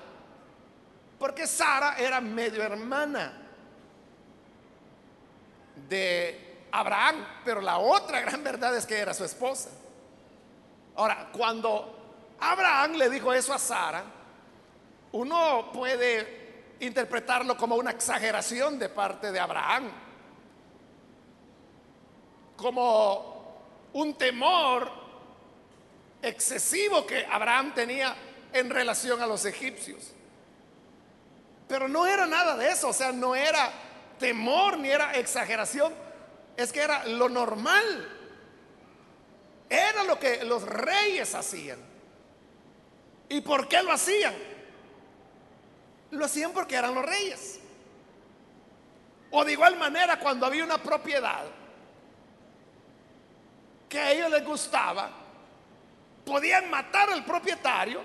porque 1.19 1.47
Sara 1.47 1.97
era 1.99 2.21
medio 2.21 2.63
hermana 2.63 3.41
de 5.89 6.67
Abraham, 6.73 7.25
pero 7.45 7.61
la 7.61 7.79
otra 7.79 8.21
gran 8.23 8.43
verdad 8.43 8.77
es 8.77 8.87
que 8.87 8.99
era 8.99 9.15
su 9.15 9.25
esposa. 9.25 9.71
Ahora, 10.97 11.29
cuando 11.33 12.04
Abraham 12.41 12.93
le 12.93 13.09
dijo 13.09 13.33
eso 13.33 13.53
a 13.53 13.59
Sara, 13.59 14.05
uno 15.13 15.71
puede 15.73 16.45
interpretarlo 16.81 17.57
como 17.57 17.77
una 17.77 17.93
exageración 17.93 18.79
de 18.79 18.89
parte 18.89 19.31
de 19.31 19.41
Abraham, 19.41 19.91
como 22.57 23.35
un 23.93 24.15
temor 24.15 24.91
excesivo 26.21 27.07
que 27.07 27.27
Abraham 27.27 27.75
tenía 27.75 28.15
en 28.53 28.71
relación 28.71 29.21
a 29.21 29.27
los 29.27 29.45
egipcios. 29.45 30.13
Pero 31.69 31.89
no 31.89 32.07
era 32.07 32.27
nada 32.27 32.57
de 32.57 32.71
eso, 32.71 32.89
o 32.89 32.93
sea, 32.93 33.13
no 33.13 33.35
era 33.35 33.71
temor 34.19 34.79
ni 34.79 34.91
era 34.91 35.15
exageración, 35.15 35.93
es 36.57 36.73
que 36.73 36.81
era 36.81 37.05
lo 37.07 37.29
normal, 37.29 38.09
era 39.69 40.05
lo 40.05 40.19
que 40.19 40.45
los 40.45 40.63
reyes 40.63 41.35
hacían. 41.35 41.94
¿Y 43.29 43.41
por 43.41 43.69
qué 43.69 43.83
lo 43.83 43.93
hacían? 43.93 44.35
Lo 46.11 46.25
hacían 46.25 46.53
porque 46.53 46.77
eran 46.77 46.95
los 46.95 47.05
reyes. 47.05 47.61
O 49.31 49.45
de 49.45 49.53
igual 49.53 49.77
manera 49.77 50.19
cuando 50.19 50.47
había 50.47 50.65
una 50.65 50.79
propiedad 50.79 51.45
que 53.89 53.99
a 53.99 54.13
ellos 54.13 54.31
les 54.31 54.45
gustaba, 54.45 55.11
podían 56.25 56.71
matar 56.71 57.11
al 57.11 57.25
propietario 57.25 58.01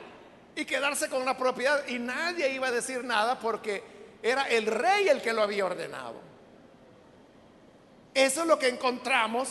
y 0.55 0.65
quedarse 0.65 1.09
con 1.09 1.23
la 1.25 1.37
propiedad 1.37 1.87
y 1.87 1.99
nadie 1.99 2.51
iba 2.51 2.67
a 2.67 2.71
decir 2.71 3.03
nada 3.03 3.39
porque 3.39 3.83
era 4.21 4.49
el 4.49 4.65
rey 4.65 5.07
el 5.07 5.21
que 5.21 5.33
lo 5.33 5.43
había 5.43 5.65
ordenado. 5.65 6.19
Eso 8.13 8.41
es 8.41 8.47
lo 8.47 8.57
que 8.57 8.67
encontramos 8.67 9.49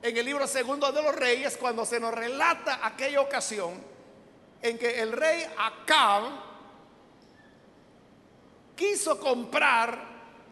en 0.00 0.16
el 0.16 0.24
libro 0.24 0.46
segundo 0.46 0.90
de 0.92 1.02
los 1.02 1.14
reyes 1.14 1.56
cuando 1.56 1.84
se 1.84 1.98
nos 1.98 2.14
relata 2.14 2.80
aquella 2.82 3.20
ocasión 3.20 3.93
en 4.64 4.78
que 4.78 5.02
el 5.02 5.12
rey 5.12 5.46
Acab 5.58 6.22
quiso 8.74 9.20
comprar 9.20 9.98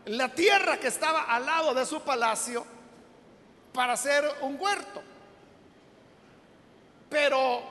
la 0.04 0.28
tierra 0.28 0.78
que 0.78 0.88
estaba 0.88 1.22
al 1.22 1.46
lado 1.46 1.72
de 1.72 1.86
su 1.86 2.02
palacio 2.02 2.62
para 3.72 3.94
hacer 3.94 4.22
un 4.42 4.60
huerto. 4.60 5.02
Pero 7.08 7.62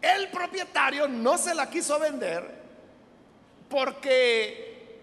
el 0.00 0.30
propietario 0.30 1.08
no 1.08 1.36
se 1.36 1.54
la 1.54 1.68
quiso 1.68 1.98
vender 1.98 2.62
porque 3.68 5.02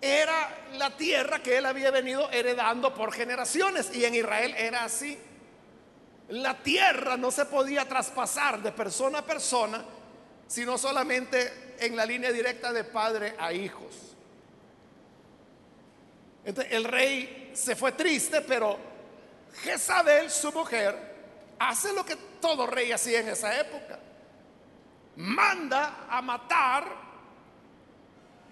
era 0.00 0.68
la 0.72 0.96
tierra 0.96 1.42
que 1.42 1.58
él 1.58 1.66
había 1.66 1.90
venido 1.90 2.30
heredando 2.30 2.94
por 2.94 3.12
generaciones 3.12 3.94
y 3.94 4.06
en 4.06 4.14
Israel 4.14 4.54
era 4.56 4.84
así. 4.84 5.18
La 6.30 6.54
tierra 6.62 7.16
no 7.16 7.30
se 7.30 7.44
podía 7.46 7.88
traspasar 7.88 8.62
de 8.62 8.72
persona 8.72 9.18
a 9.18 9.26
persona, 9.26 9.84
sino 10.46 10.78
solamente 10.78 11.74
en 11.78 11.96
la 11.96 12.06
línea 12.06 12.30
directa 12.30 12.72
de 12.72 12.84
padre 12.84 13.34
a 13.38 13.52
hijos. 13.52 14.14
Entonces, 16.44 16.72
el 16.72 16.84
rey 16.84 17.50
se 17.54 17.74
fue 17.74 17.92
triste, 17.92 18.42
pero 18.42 18.78
Jezabel, 19.62 20.30
su 20.30 20.52
mujer, 20.52 20.96
hace 21.58 21.92
lo 21.92 22.04
que 22.04 22.16
todo 22.40 22.66
rey 22.66 22.92
hacía 22.92 23.20
en 23.20 23.28
esa 23.28 23.58
época. 23.60 23.98
Manda 25.16 26.06
a 26.08 26.22
matar 26.22 26.84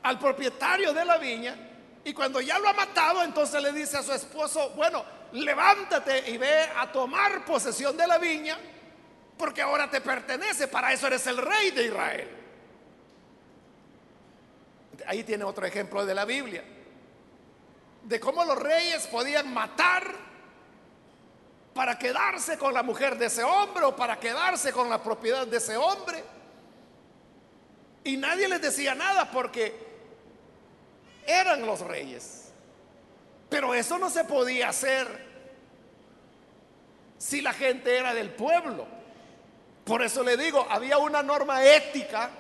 al 0.02 0.18
propietario 0.18 0.92
de 0.92 1.04
la 1.04 1.18
viña 1.18 1.56
y 2.04 2.12
cuando 2.12 2.40
ya 2.40 2.58
lo 2.58 2.68
ha 2.68 2.72
matado, 2.72 3.22
entonces 3.22 3.62
le 3.62 3.72
dice 3.72 3.98
a 3.98 4.02
su 4.02 4.12
esposo, 4.12 4.70
bueno, 4.70 5.04
levántate 5.32 6.30
y 6.30 6.36
ve 6.36 6.68
a 6.76 6.90
tomar 6.90 7.44
posesión 7.44 7.96
de 7.96 8.06
la 8.06 8.18
viña 8.18 8.58
porque 9.38 9.62
ahora 9.62 9.88
te 9.88 10.00
pertenece, 10.00 10.66
para 10.68 10.92
eso 10.92 11.06
eres 11.06 11.26
el 11.28 11.36
rey 11.38 11.70
de 11.70 11.84
Israel. 11.84 12.28
Ahí 15.06 15.22
tiene 15.22 15.44
otro 15.44 15.64
ejemplo 15.64 16.04
de 16.04 16.14
la 16.14 16.24
Biblia, 16.24 16.64
de 18.02 18.20
cómo 18.20 18.44
los 18.44 18.58
reyes 18.58 19.06
podían 19.06 19.54
matar 19.54 20.12
para 21.72 21.96
quedarse 21.96 22.58
con 22.58 22.74
la 22.74 22.82
mujer 22.82 23.16
de 23.16 23.26
ese 23.26 23.44
hombre 23.44 23.84
o 23.84 23.94
para 23.94 24.18
quedarse 24.18 24.72
con 24.72 24.90
la 24.90 25.00
propiedad 25.00 25.46
de 25.46 25.58
ese 25.58 25.76
hombre. 25.76 26.24
Y 28.02 28.16
nadie 28.16 28.48
les 28.48 28.60
decía 28.60 28.94
nada 28.96 29.30
porque 29.30 29.86
eran 31.24 31.64
los 31.64 31.80
reyes. 31.80 32.47
Pero 33.48 33.74
eso 33.74 33.98
no 33.98 34.10
se 34.10 34.24
podía 34.24 34.68
hacer 34.68 35.26
si 37.18 37.40
la 37.40 37.52
gente 37.52 37.96
era 37.96 38.14
del 38.14 38.30
pueblo. 38.30 38.86
Por 39.84 40.02
eso 40.02 40.22
le 40.22 40.36
digo, 40.36 40.66
había 40.70 40.98
una 40.98 41.22
norma 41.22 41.64
ética 41.64 42.30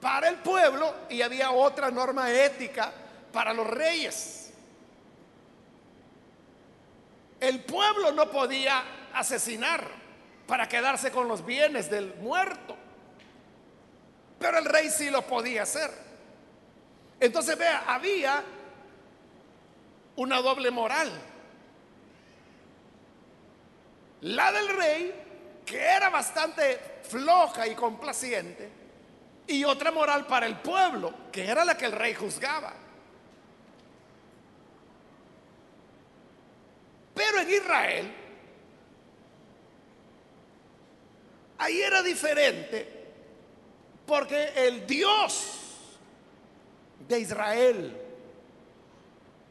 para 0.00 0.28
el 0.28 0.36
pueblo 0.36 0.94
y 1.08 1.22
había 1.22 1.50
otra 1.50 1.90
norma 1.90 2.30
ética 2.32 2.92
para 3.32 3.52
los 3.52 3.66
reyes. 3.66 4.52
El 7.40 7.60
pueblo 7.60 8.12
no 8.12 8.30
podía 8.30 8.82
asesinar 9.14 9.86
para 10.46 10.68
quedarse 10.68 11.10
con 11.10 11.28
los 11.28 11.44
bienes 11.44 11.88
del 11.90 12.14
muerto, 12.16 12.76
pero 14.40 14.58
el 14.58 14.64
rey 14.64 14.90
sí 14.90 15.10
lo 15.10 15.22
podía 15.22 15.62
hacer. 15.62 15.90
Entonces 17.20 17.56
vea, 17.56 17.84
había 17.86 18.42
una 20.18 20.42
doble 20.42 20.70
moral. 20.70 21.10
La 24.22 24.50
del 24.50 24.68
rey 24.68 25.14
que 25.64 25.80
era 25.80 26.08
bastante 26.08 26.80
floja 27.02 27.66
y 27.66 27.74
complaciente, 27.74 28.68
y 29.46 29.64
otra 29.64 29.92
moral 29.92 30.26
para 30.26 30.46
el 30.46 30.56
pueblo, 30.58 31.14
que 31.30 31.46
era 31.46 31.64
la 31.64 31.76
que 31.76 31.84
el 31.84 31.92
rey 31.92 32.14
juzgaba. 32.14 32.72
Pero 37.14 37.40
en 37.40 37.50
Israel, 37.50 38.14
ahí 41.58 41.80
era 41.80 42.02
diferente, 42.02 43.06
porque 44.06 44.52
el 44.56 44.86
Dios 44.86 45.96
de 47.06 47.20
Israel 47.20 48.07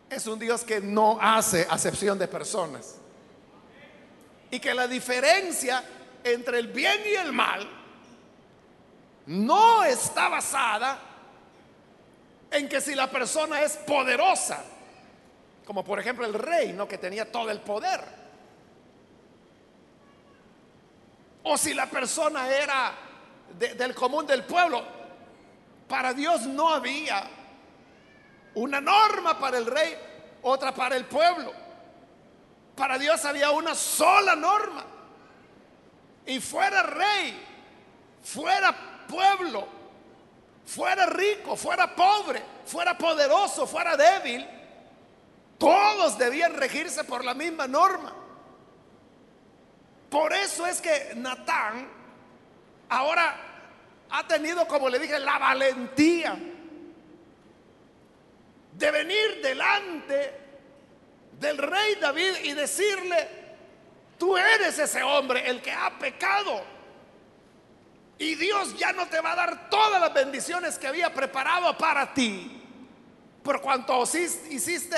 es 0.10 0.28
un 0.28 0.40
Dios 0.40 0.64
que 0.64 0.80
no 0.80 1.18
hace 1.22 1.68
acepción 1.70 2.18
de 2.18 2.28
personas. 2.28 2.96
Y 4.50 4.60
que 4.60 4.74
la 4.74 4.88
diferencia 4.88 5.84
entre 6.24 6.60
el 6.60 6.68
bien 6.68 7.02
y 7.06 7.16
el 7.16 7.34
mal 7.34 7.68
no 9.26 9.84
está 9.84 10.30
basada 10.30 11.00
en 12.50 12.70
que 12.70 12.80
si 12.80 12.96
la 12.96 13.10
persona 13.12 13.62
es 13.62 13.76
poderosa, 13.78 14.64
como 15.66 15.84
por 15.84 16.00
ejemplo 16.00 16.26
el 16.26 16.34
rey, 16.34 16.72
¿no? 16.72 16.88
que 16.88 16.98
tenía 16.98 17.30
todo 17.30 17.52
el 17.52 17.60
poder, 17.60 18.02
o 21.44 21.58
si 21.58 21.74
la 21.74 21.88
persona 21.88 22.50
era 22.50 22.94
del 23.58 23.94
común 23.94 24.26
del 24.26 24.44
pueblo, 24.44 24.84
para 25.88 26.14
Dios 26.14 26.42
no 26.42 26.70
había 26.70 27.30
una 28.58 28.82
norma 28.82 29.38
para 29.40 29.58
el 29.58 29.66
rey, 29.66 29.96
otra 30.42 30.74
para 30.74 30.96
el 30.96 31.06
pueblo. 31.06 31.54
Para 32.76 32.98
Dios 32.98 33.24
había 33.26 33.52
una 33.52 33.74
sola 33.74 34.36
norma 34.36 34.86
y 36.26 36.40
fuera 36.40 36.84
rey, 36.84 37.46
fuera 38.24 38.76
pueblo, 39.08 39.68
fuera 40.66 41.06
rico, 41.06 41.56
fuera 41.56 41.96
pobre, 41.96 42.44
fuera 42.66 42.98
poderoso, 42.98 43.66
fuera 43.66 43.96
débil, 43.96 44.48
todos 45.58 46.18
debían 46.18 46.54
regirse 46.54 47.04
por 47.04 47.24
la 47.24 47.34
misma 47.34 47.68
norma. 47.68 48.14
Por 50.10 50.34
eso 50.34 50.66
es 50.66 50.82
que 50.82 51.14
Natán 51.16 51.88
ahora 52.90 53.36
ha 54.10 54.28
tenido, 54.28 54.68
como 54.68 54.90
le 54.90 55.00
dije, 55.00 55.20
la 55.20 55.38
valentía 55.38 56.38
de 58.78 58.92
venir 58.92 59.42
delante 59.42 60.34
del 61.40 61.58
rey 61.58 61.96
David 61.96 62.34
y 62.44 62.54
decirle, 62.54 63.28
tú 64.20 64.38
eres 64.38 64.78
ese 64.78 65.02
hombre, 65.02 65.50
el 65.50 65.62
que 65.62 65.72
ha 65.72 65.98
pecado. 65.98 66.64
Y 68.20 68.36
Dios 68.36 68.78
ya 68.78 68.94
no 68.94 69.08
te 69.08 69.20
va 69.20 69.32
a 69.32 69.36
dar 69.36 69.70
todas 69.70 70.00
las 70.00 70.14
bendiciones 70.14 70.78
que 70.78 70.88
había 70.88 71.12
preparado 71.12 71.76
para 71.76 72.14
ti, 72.14 72.62
por 73.42 73.62
cuanto 73.62 74.04
hiciste 74.04 74.98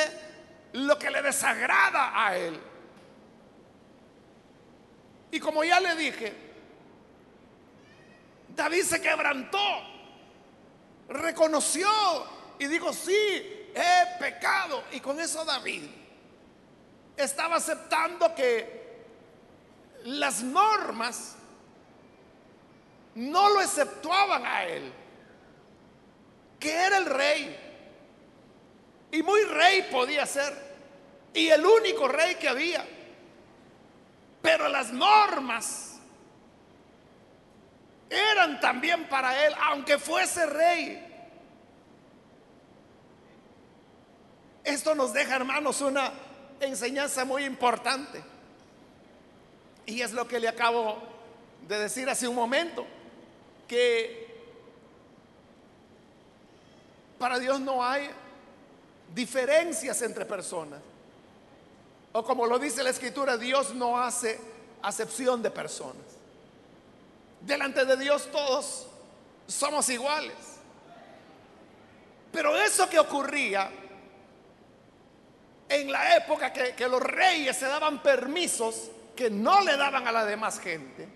lo 0.74 1.00
que 1.00 1.10
le 1.10 1.22
desagrada 1.22 2.12
a 2.14 2.38
Él. 2.38 2.60
Y 5.32 5.40
como 5.40 5.64
ya 5.64 5.80
le 5.80 5.96
dije, 5.96 6.34
David 8.50 8.84
se 8.84 9.02
quebrantó, 9.02 9.60
reconoció 11.08 11.88
y 12.58 12.68
dijo, 12.68 12.92
sí, 12.92 13.59
he 13.80 14.20
pecado. 14.20 14.84
Y 14.92 15.00
con 15.00 15.20
eso 15.20 15.44
David 15.46 15.84
estaba 17.18 17.58
aceptando 17.58 18.34
que 18.34 18.80
las 20.06 20.42
normas 20.42 21.36
no 23.16 23.50
lo 23.50 23.62
exceptuaban 23.62 24.46
a 24.46 24.64
él, 24.66 24.94
que 26.60 26.72
era 26.72 26.98
el 26.98 27.06
rey. 27.06 27.66
Y 29.12 29.24
muy 29.24 29.44
rey 29.44 29.88
podía 29.92 30.26
ser. 30.26 30.70
Y 31.34 31.50
el 31.50 31.66
único 31.66 32.08
rey 32.08 32.36
que 32.36 32.48
había. 32.48 32.86
Pero 34.42 34.70
las 34.70 34.92
normas 34.92 36.00
eran 38.10 38.60
también 38.60 39.08
para 39.10 39.46
él, 39.46 39.54
aunque 39.60 39.98
fuese 39.98 40.46
rey. 40.46 41.09
Esto 44.70 44.94
nos 44.94 45.14
deja, 45.14 45.36
hermanos, 45.36 45.82
una 45.82 46.14
enseñanza 46.60 47.26
muy 47.26 47.44
importante. 47.44 48.22
Y 49.88 50.04
es 50.04 50.12
lo 50.12 50.28
que 50.28 50.40
le 50.40 50.48
acabo 50.48 51.02
de 51.68 51.80
decir 51.80 52.08
hace 52.08 52.28
un 52.28 52.36
momento, 52.36 52.86
que 53.68 54.30
para 57.18 57.40
Dios 57.40 57.60
no 57.60 57.84
hay 57.84 58.12
diferencias 59.16 60.04
entre 60.04 60.24
personas. 60.24 60.82
O 62.12 62.24
como 62.24 62.46
lo 62.46 62.60
dice 62.60 62.84
la 62.84 62.92
escritura, 62.92 63.38
Dios 63.38 63.74
no 63.74 64.00
hace 64.00 64.40
acepción 64.84 65.42
de 65.42 65.50
personas. 65.50 66.06
Delante 67.42 67.86
de 67.86 67.98
Dios 67.98 68.30
todos 68.32 68.86
somos 69.48 69.90
iguales. 69.90 70.38
Pero 72.32 72.56
eso 72.56 72.88
que 72.88 73.00
ocurría 73.00 73.72
en 75.70 75.92
la 75.92 76.18
época 76.18 76.52
que, 76.52 76.88
los 76.88 77.02
reyes 77.02 77.56
se 77.56 77.68
daban 77.68 78.02
permisos 78.02 78.90
que 79.16 79.30
no 79.30 79.62
le 79.62 79.78
daban 79.78 80.08
a 80.08 80.12
la 80.12 80.26
demás 80.26 80.60
gente, 80.60 81.08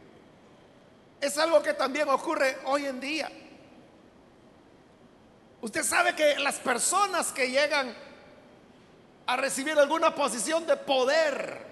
es 1.20 1.38
algo 1.38 1.64
que 1.64 1.74
también 1.74 2.08
ocurre 2.10 2.60
hoy 2.66 2.86
en 2.86 3.00
día. 3.00 3.32
Usted 5.62 5.84
sabe 5.84 6.14
que 6.14 6.38
las 6.40 6.56
personas 6.56 7.32
que 7.32 7.50
llegan 7.50 7.96
a 9.26 9.38
recibir 9.38 9.80
alguna 9.80 10.14
posición 10.14 10.68
de 10.68 10.76
poder 10.76 11.66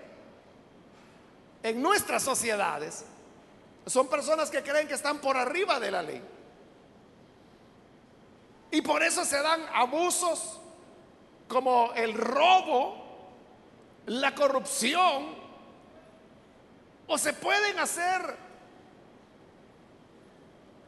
en 1.62 1.82
nuestras 1.82 2.24
sociedades 2.24 3.04
son 3.86 4.08
personas 4.08 4.50
que 4.50 4.64
creen 4.64 4.88
que 4.88 4.94
están 4.94 5.20
por 5.20 5.36
arriba 5.36 5.80
de 5.80 5.92
la 5.92 6.02
ley. 6.02 6.24
Y 8.72 8.82
por 8.82 9.04
eso 9.04 9.26
se 9.26 9.42
dan 9.42 9.62
abusos 9.74 10.61
como 11.52 11.92
el 11.96 12.14
robo, 12.14 12.96
la 14.06 14.34
corrupción, 14.34 15.36
o 17.08 17.18
se 17.18 17.34
pueden 17.34 17.78
hacer 17.78 18.38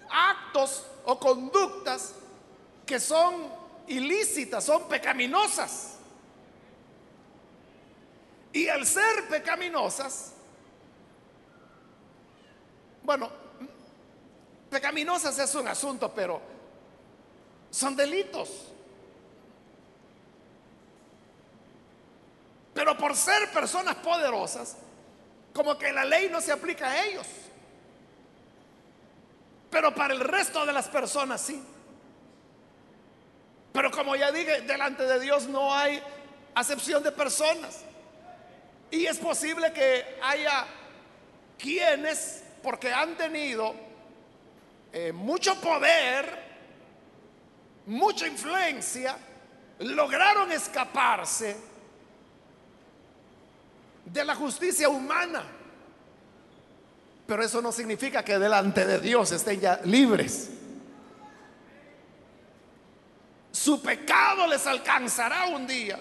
actos 0.10 0.86
o 1.04 1.20
conductas 1.20 2.16
que 2.86 2.98
son 2.98 3.50
ilícitas, 3.88 4.64
son 4.64 4.88
pecaminosas. 4.88 5.98
Y 8.54 8.70
al 8.70 8.86
ser 8.86 9.28
pecaminosas, 9.28 10.32
bueno, 13.04 13.30
pecaminosas 14.70 15.38
es 15.40 15.54
un 15.56 15.68
asunto, 15.68 16.14
pero 16.14 16.40
son 17.70 17.98
delitos. 17.98 18.70
Pero 22.74 22.98
por 22.98 23.16
ser 23.16 23.52
personas 23.52 23.96
poderosas, 23.96 24.78
como 25.54 25.78
que 25.78 25.92
la 25.94 26.04
ley 26.04 26.30
no 26.30 26.42
se 26.42 26.52
aplica 26.52 26.90
a 26.90 27.06
ellos. 27.06 27.28
Pero 29.70 29.94
para 29.94 30.14
el 30.14 30.20
resto 30.20 30.66
de 30.66 30.74
las 30.74 30.88
personas 30.88 31.42
sí. 31.42 31.62
Pero 33.72 33.92
como 33.92 34.16
ya 34.16 34.32
dije, 34.32 34.62
delante 34.62 35.04
de 35.04 35.20
Dios 35.20 35.48
no 35.48 35.74
hay 35.74 36.02
acepción 36.56 37.04
de 37.04 37.12
personas. 37.12 37.82
Y 38.92 39.06
es 39.06 39.18
posible 39.18 39.74
que 39.74 40.20
haya 40.22 40.66
quienes, 41.58 42.44
porque 42.62 42.92
han 42.92 43.16
tenido 43.16 43.74
eh, 44.92 45.12
mucho 45.12 45.60
poder, 45.60 46.44
mucha 47.88 48.28
influencia, 48.28 49.18
lograron 49.80 50.52
escaparse 50.52 51.73
de 54.06 54.26
la 54.26 54.36
justicia 54.36 54.90
humana. 54.90 55.44
Pero 57.26 57.44
eso 57.44 57.62
no 57.62 57.72
significa 57.72 58.24
que 58.24 58.38
delante 58.38 58.86
de 58.86 59.00
Dios 59.00 59.32
estén 59.32 59.60
ya 59.60 59.80
libres. 59.86 60.50
Su 63.52 63.82
pecado 63.82 64.48
les 64.48 64.66
alcanzará 64.68 65.46
un 65.46 65.66
día. 65.66 66.00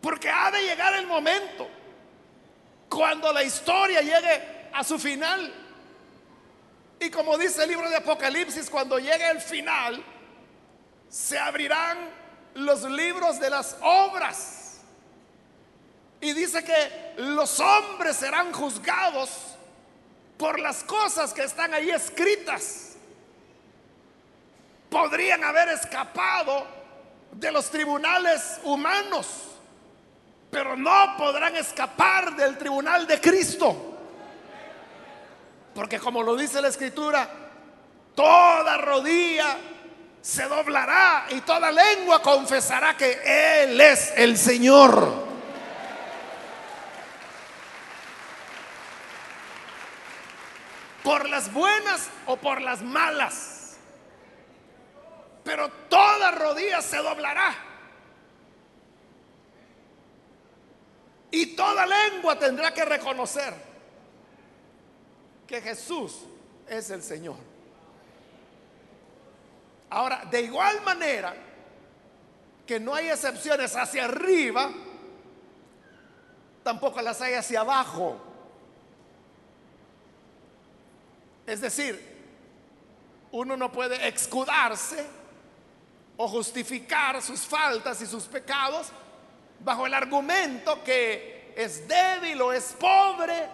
Porque 0.00 0.30
ha 0.30 0.50
de 0.50 0.62
llegar 0.62 0.94
el 0.94 1.06
momento 1.06 1.68
cuando 2.88 3.32
la 3.32 3.42
historia 3.42 4.00
llegue 4.00 4.68
a 4.72 4.84
su 4.84 4.98
final. 4.98 5.52
Y 7.00 7.10
como 7.10 7.36
dice 7.36 7.64
el 7.64 7.70
libro 7.70 7.88
de 7.88 7.96
Apocalipsis, 7.96 8.70
cuando 8.70 8.98
llegue 8.98 9.30
el 9.30 9.40
final, 9.40 10.02
se 11.08 11.38
abrirán 11.38 11.98
los 12.54 12.82
libros 12.84 13.40
de 13.40 13.50
las 13.50 13.76
obras 13.80 14.59
y 16.20 16.32
dice 16.32 16.62
que 16.62 17.14
los 17.16 17.58
hombres 17.60 18.16
serán 18.16 18.52
juzgados 18.52 19.30
por 20.36 20.58
las 20.60 20.84
cosas 20.84 21.32
que 21.32 21.42
están 21.42 21.72
ahí 21.72 21.90
escritas. 21.90 22.96
Podrían 24.90 25.44
haber 25.44 25.68
escapado 25.68 26.66
de 27.32 27.52
los 27.52 27.70
tribunales 27.70 28.60
humanos, 28.64 29.26
pero 30.50 30.76
no 30.76 31.14
podrán 31.16 31.56
escapar 31.56 32.36
del 32.36 32.58
tribunal 32.58 33.06
de 33.06 33.20
Cristo. 33.20 33.98
Porque 35.74 35.98
como 35.98 36.22
lo 36.22 36.36
dice 36.36 36.60
la 36.60 36.68
escritura, 36.68 37.28
toda 38.14 38.76
rodilla 38.76 39.56
se 40.20 40.42
doblará 40.44 41.26
y 41.30 41.40
toda 41.42 41.70
lengua 41.70 42.20
confesará 42.20 42.96
que 42.96 43.62
Él 43.62 43.80
es 43.80 44.12
el 44.16 44.36
Señor. 44.36 45.29
Por 51.10 51.28
las 51.28 51.52
buenas 51.52 52.08
o 52.26 52.36
por 52.36 52.62
las 52.62 52.82
malas. 52.82 53.76
Pero 55.42 55.68
toda 55.88 56.30
rodilla 56.30 56.80
se 56.80 56.98
doblará. 56.98 57.52
Y 61.32 61.56
toda 61.56 61.84
lengua 61.84 62.38
tendrá 62.38 62.72
que 62.72 62.84
reconocer 62.84 63.52
que 65.48 65.60
Jesús 65.60 66.20
es 66.68 66.90
el 66.90 67.02
Señor. 67.02 67.38
Ahora, 69.90 70.26
de 70.30 70.42
igual 70.42 70.80
manera 70.82 71.34
que 72.64 72.78
no 72.78 72.94
hay 72.94 73.08
excepciones 73.08 73.74
hacia 73.74 74.04
arriba, 74.04 74.70
tampoco 76.62 77.02
las 77.02 77.20
hay 77.20 77.34
hacia 77.34 77.62
abajo. 77.62 78.29
Es 81.50 81.60
decir, 81.60 82.00
uno 83.32 83.56
no 83.56 83.72
puede 83.72 84.06
excudarse 84.06 85.04
o 86.16 86.28
justificar 86.28 87.20
sus 87.20 87.40
faltas 87.40 88.00
y 88.00 88.06
sus 88.06 88.26
pecados 88.26 88.92
bajo 89.58 89.84
el 89.84 89.94
argumento 89.94 90.84
que 90.84 91.52
es 91.56 91.88
débil 91.88 92.40
o 92.40 92.52
es 92.52 92.76
pobre 92.78 93.48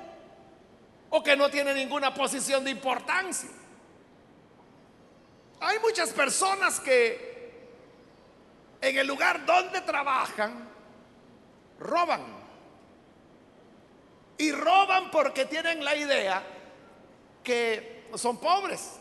o 1.08 1.22
que 1.22 1.36
no 1.36 1.48
tiene 1.48 1.72
ninguna 1.72 2.12
posición 2.12 2.64
de 2.64 2.70
importancia. 2.72 3.48
Hay 5.60 5.78
muchas 5.78 6.10
personas 6.10 6.78
que 6.78 7.64
en 8.82 8.98
el 8.98 9.06
lugar 9.06 9.46
donde 9.46 9.80
trabajan, 9.80 10.68
roban. 11.80 12.20
Y 14.36 14.52
roban 14.52 15.10
porque 15.10 15.46
tienen 15.46 15.82
la 15.82 15.96
idea 15.96 16.55
que 17.46 18.08
son 18.16 18.38
pobres. 18.38 18.94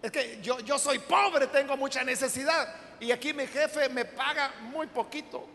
Es 0.00 0.10
que 0.10 0.38
yo, 0.40 0.58
yo 0.60 0.78
soy 0.78 0.98
pobre, 1.00 1.48
tengo 1.48 1.76
mucha 1.76 2.02
necesidad. 2.02 2.74
Y 2.98 3.12
aquí 3.12 3.34
mi 3.34 3.46
jefe 3.46 3.90
me 3.90 4.06
paga 4.06 4.54
muy 4.62 4.86
poquito. 4.86 5.46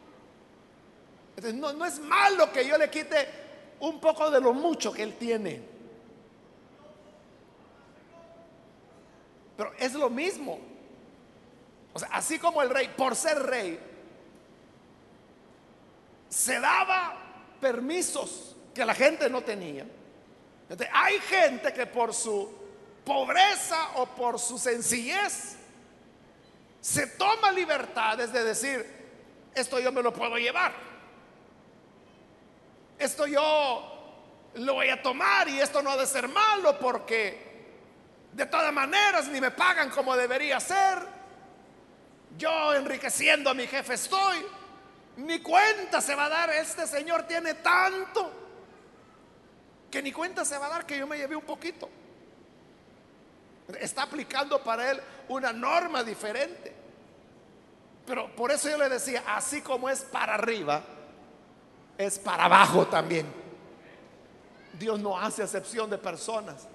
Entonces, 1.35 1.59
no, 1.59 1.73
no 1.73 1.85
es 1.85 1.97
malo 1.99 2.51
que 2.51 2.67
yo 2.67 2.77
le 2.77 2.87
quite 2.91 3.27
un 3.79 3.99
poco 3.99 4.29
de 4.29 4.39
lo 4.39 4.53
mucho 4.53 4.91
que 4.93 5.01
él 5.01 5.15
tiene. 5.15 5.59
Pero 9.57 9.73
es 9.79 9.93
lo 9.95 10.09
mismo. 10.11 10.59
O 11.93 11.97
sea, 11.97 12.09
así 12.11 12.37
como 12.37 12.61
el 12.61 12.69
rey, 12.69 12.93
por 12.95 13.15
ser 13.15 13.41
rey, 13.41 13.79
se 16.29 16.59
daba 16.59 17.17
permisos 17.59 18.55
que 18.75 18.85
la 18.85 18.93
gente 18.93 19.31
no 19.31 19.41
tenía. 19.41 19.87
Hay 20.91 21.19
gente 21.19 21.73
que 21.73 21.85
por 21.87 22.13
su 22.13 22.53
pobreza 23.03 23.91
o 23.95 24.05
por 24.05 24.37
su 24.39 24.57
sencillez 24.57 25.55
se 26.81 27.07
toma 27.07 27.51
libertades 27.51 28.31
de 28.31 28.43
decir, 28.43 28.85
esto 29.53 29.79
yo 29.79 29.91
me 29.91 30.01
lo 30.01 30.13
puedo 30.13 30.37
llevar. 30.37 30.73
Esto 32.97 33.25
yo 33.27 33.99
lo 34.55 34.73
voy 34.73 34.89
a 34.89 35.01
tomar 35.01 35.47
y 35.49 35.59
esto 35.59 35.81
no 35.81 35.91
ha 35.91 35.97
de 35.97 36.05
ser 36.05 36.27
malo 36.27 36.77
porque 36.79 37.49
de 38.33 38.45
todas 38.45 38.71
maneras 38.73 39.27
ni 39.27 39.41
me 39.41 39.51
pagan 39.51 39.89
como 39.89 40.15
debería 40.15 40.59
ser. 40.59 40.99
Yo 42.37 42.73
enriqueciendo 42.73 43.49
a 43.49 43.53
mi 43.53 43.67
jefe 43.67 43.95
estoy. 43.95 44.45
Ni 45.17 45.39
cuenta 45.39 45.99
se 45.99 46.15
va 46.15 46.25
a 46.25 46.29
dar, 46.29 46.49
este 46.51 46.87
señor 46.87 47.23
tiene 47.23 47.55
tanto 47.55 48.48
que 49.89 50.01
ni 50.01 50.11
cuenta 50.11 50.45
se 50.45 50.57
va 50.57 50.67
a 50.67 50.69
dar 50.69 50.85
que 50.85 50.97
yo 50.97 51.07
me 51.07 51.17
llevé 51.17 51.35
un 51.35 51.43
poquito. 51.43 51.89
Está 53.79 54.03
aplicando 54.03 54.63
para 54.63 54.91
él 54.91 55.01
una 55.27 55.53
norma 55.53 56.03
diferente. 56.03 56.73
Pero 58.05 58.35
por 58.35 58.51
eso 58.51 58.69
yo 58.69 58.77
le 58.77 58.89
decía, 58.89 59.23
así 59.27 59.61
como 59.61 59.89
es 59.89 60.01
para 60.01 60.33
arriba, 60.33 60.83
es 61.97 62.17
para 62.17 62.45
abajo 62.45 62.87
también. 62.87 63.31
Dios 64.73 64.99
no 64.99 65.17
hace 65.19 65.43
excepción 65.43 65.89
de 65.89 65.97
personas. 65.97 66.67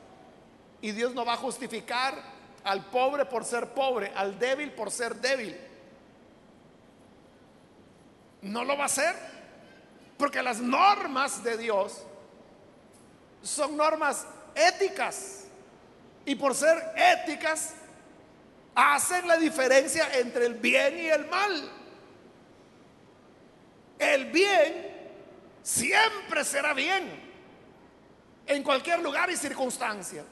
Y 0.81 0.92
Dios 0.92 1.14
no 1.14 1.24
va 1.24 1.33
a 1.33 1.38
justificar 1.38 2.14
al 2.62 2.85
pobre 2.87 3.24
por 3.24 3.44
ser 3.44 3.70
pobre, 3.70 4.12
al 4.14 4.38
débil 4.38 4.70
por 4.72 4.90
ser 4.90 5.16
débil. 5.16 5.59
No 8.42 8.64
lo 8.64 8.77
va 8.77 8.85
a 8.85 8.87
hacer. 8.87 9.16
Porque 10.16 10.42
las 10.42 10.61
normas 10.61 11.42
de 11.42 11.57
Dios 11.57 12.05
son 13.44 13.76
normas 13.76 14.26
éticas. 14.54 15.44
Y 16.26 16.35
por 16.35 16.54
ser 16.54 16.76
éticas, 16.96 17.74
hacen 18.74 19.28
la 19.28 19.37
diferencia 19.37 20.18
entre 20.18 20.46
el 20.46 20.54
bien 20.54 20.98
y 20.98 21.07
el 21.07 21.26
mal. 21.26 21.70
El 23.98 24.26
bien 24.26 24.94
siempre 25.62 26.44
será 26.44 26.74
bien 26.74 27.22
en 28.46 28.62
cualquier 28.62 29.00
lugar 29.00 29.30
y 29.30 29.37
circunstancia. 29.37 30.24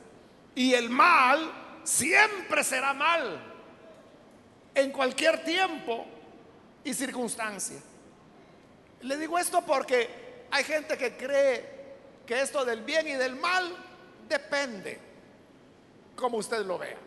Y 0.55 0.75
el 0.75 0.91
mal 0.91 1.53
siempre 1.85 2.65
será 2.65 2.93
mal 2.93 3.41
en 4.75 4.91
cualquier 4.91 5.45
tiempo 5.45 6.07
y 6.85 6.95
circunstancia. 6.95 7.79
Le 9.03 9.17
digo 9.17 9.39
esto 9.39 9.63
porque 9.63 10.47
hay 10.51 10.65
gente 10.65 10.97
que 10.97 11.17
cree 11.17 11.72
que 12.27 12.41
esto 12.41 12.65
del 12.65 12.83
bien 12.83 13.09
y 13.09 13.13
del 13.13 13.37
mal 13.37 13.77
depende 14.29 14.99
como 16.17 16.39
usted 16.39 16.65
lo 16.65 16.79
vea. 16.79 16.99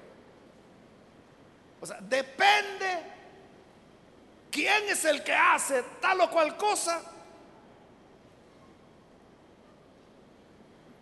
O 1.82 1.86
sea, 1.86 1.97
depende 2.01 3.04
quién 4.51 4.89
es 4.89 5.06
el 5.06 5.23
que 5.23 5.34
hace 5.34 5.84
tal 6.01 6.21
o 6.21 6.30
cual 6.30 6.58
cosa. 6.58 7.01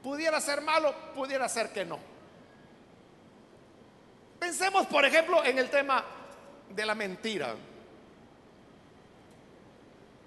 Pudiera 0.01 0.41
ser 0.41 0.61
malo, 0.61 0.93
pudiera 1.15 1.47
ser 1.47 1.71
que 1.71 1.85
no. 1.85 1.99
Pensemos, 4.39 4.85
por 4.87 5.05
ejemplo, 5.05 5.43
en 5.45 5.57
el 5.57 5.69
tema 5.69 6.03
de 6.69 6.85
la 6.85 6.93
mentira. 6.93 7.55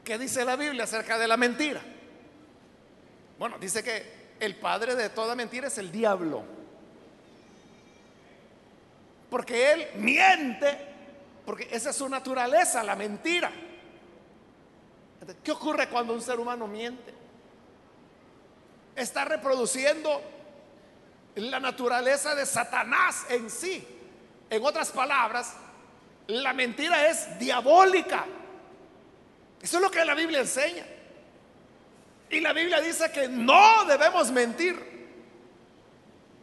¿Qué 0.03 0.17
dice 0.17 0.45
la 0.45 0.57
Biblia 0.57 0.85
acerca 0.85 1.19
de 1.19 1.29
la 1.29 1.37
mentira? 1.37 1.83
Bueno, 3.39 3.59
dice 3.59 3.83
que 3.83 4.35
el 4.41 4.57
padre 4.57 4.95
de 4.95 5.11
toda 5.11 5.35
mentira 5.35 5.69
es 5.69 5.79
el 5.79 5.93
diablo. 5.93 6.45
Porque 9.31 9.73
él 9.73 9.89
miente, 9.97 10.79
porque 11.45 11.69
esa 11.71 11.91
es 11.91 11.97
su 11.97 12.09
naturaleza, 12.09 12.83
la 12.83 12.97
mentira. 12.97 13.51
¿Qué 15.43 15.51
ocurre 15.51 15.89
cuando 15.89 16.15
un 16.15 16.23
ser 16.23 16.39
humano 16.39 16.67
miente? 16.67 17.13
Está 18.95 19.25
reproduciendo 19.25 20.23
la 21.35 21.61
naturaleza 21.61 22.35
de 22.35 22.47
Satanás 22.47 23.27
en 23.29 23.51
sí. 23.51 23.87
En 24.49 24.65
otras 24.65 24.91
palabras, 24.91 25.55
la 26.29 26.53
mentira 26.53 27.09
es 27.09 27.39
diabólica. 27.39 28.25
Eso 29.61 29.77
es 29.79 29.83
lo 29.83 29.91
que 29.91 30.05
la 30.05 30.15
Biblia 30.15 30.41
enseña. 30.41 30.87
Y 32.31 32.41
la 32.41 32.53
Biblia 32.53 32.81
dice 32.81 33.11
que 33.13 33.29
no 33.29 33.85
debemos 33.85 34.31
mentir, 34.33 34.97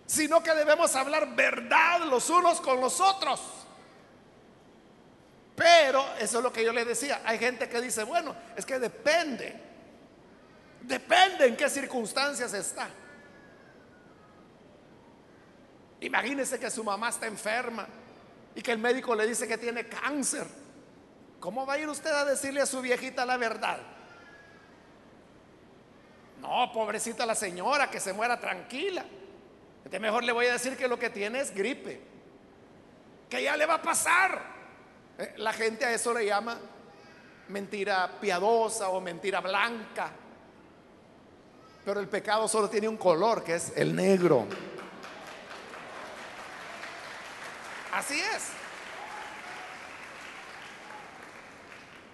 sino 0.06 0.42
que 0.42 0.54
debemos 0.54 0.96
hablar 0.96 1.36
verdad 1.36 2.02
los 2.06 2.30
unos 2.30 2.62
con 2.62 2.80
los 2.80 3.02
otros. 3.02 3.42
Pero 5.56 6.06
eso 6.20 6.38
es 6.38 6.44
lo 6.44 6.52
que 6.52 6.64
yo 6.64 6.74
le 6.74 6.86
decía. 6.86 7.22
Hay 7.26 7.38
gente 7.38 7.70
que 7.70 7.82
dice, 7.82 8.04
bueno, 8.04 8.36
es 8.56 8.66
que 8.66 8.80
depende. 8.80 9.60
Depende 10.82 11.48
en 11.48 11.56
qué 11.56 11.70
circunstancias 11.70 12.54
está. 12.54 12.90
Imagínese 16.02 16.60
que 16.60 16.70
su 16.70 16.84
mamá 16.84 17.10
está 17.10 17.28
enferma 17.28 17.88
y 18.56 18.62
que 18.62 18.72
el 18.72 18.80
médico 18.80 19.16
le 19.16 19.28
dice 19.28 19.48
que 19.48 19.58
tiene 19.58 19.88
cáncer. 19.88 20.46
¿Cómo 21.40 21.66
va 21.66 21.74
a 21.74 21.80
ir 21.80 21.88
usted 21.88 22.12
a 22.12 22.26
decirle 22.26 22.62
a 22.62 22.66
su 22.66 22.82
viejita 22.82 23.26
la 23.26 23.38
verdad? 23.38 23.80
No, 26.44 26.72
pobrecita 26.74 27.26
la 27.26 27.36
señora, 27.36 27.90
que 27.90 28.02
se 28.02 28.12
muera 28.12 28.38
tranquila. 28.40 29.04
Mejor 30.00 30.24
le 30.24 30.34
voy 30.34 30.46
a 30.48 30.54
decir 30.54 30.76
que 30.76 30.88
lo 30.88 31.00
que 31.00 31.10
tiene 31.10 31.40
es 31.40 31.54
gripe. 31.54 32.02
Que 33.30 33.42
ya 33.42 33.56
le 33.56 33.66
va 33.66 33.76
a 33.76 33.82
pasar. 33.82 34.42
Eh, 35.18 35.36
la 35.38 35.54
gente 35.54 35.86
a 35.86 35.94
eso 35.94 36.14
le 36.14 36.26
llama 36.26 36.60
mentira 37.48 38.20
piadosa 38.20 38.90
o 38.90 39.00
mentira 39.00 39.40
blanca. 39.40 40.12
Pero 41.86 42.00
el 42.02 42.10
pecado 42.10 42.48
solo 42.48 42.70
tiene 42.70 42.90
un 42.90 42.98
color, 42.98 43.44
que 43.44 43.56
es 43.56 43.72
el 43.76 43.96
negro. 43.96 44.46
Así 47.94 48.20
es. 48.20 48.50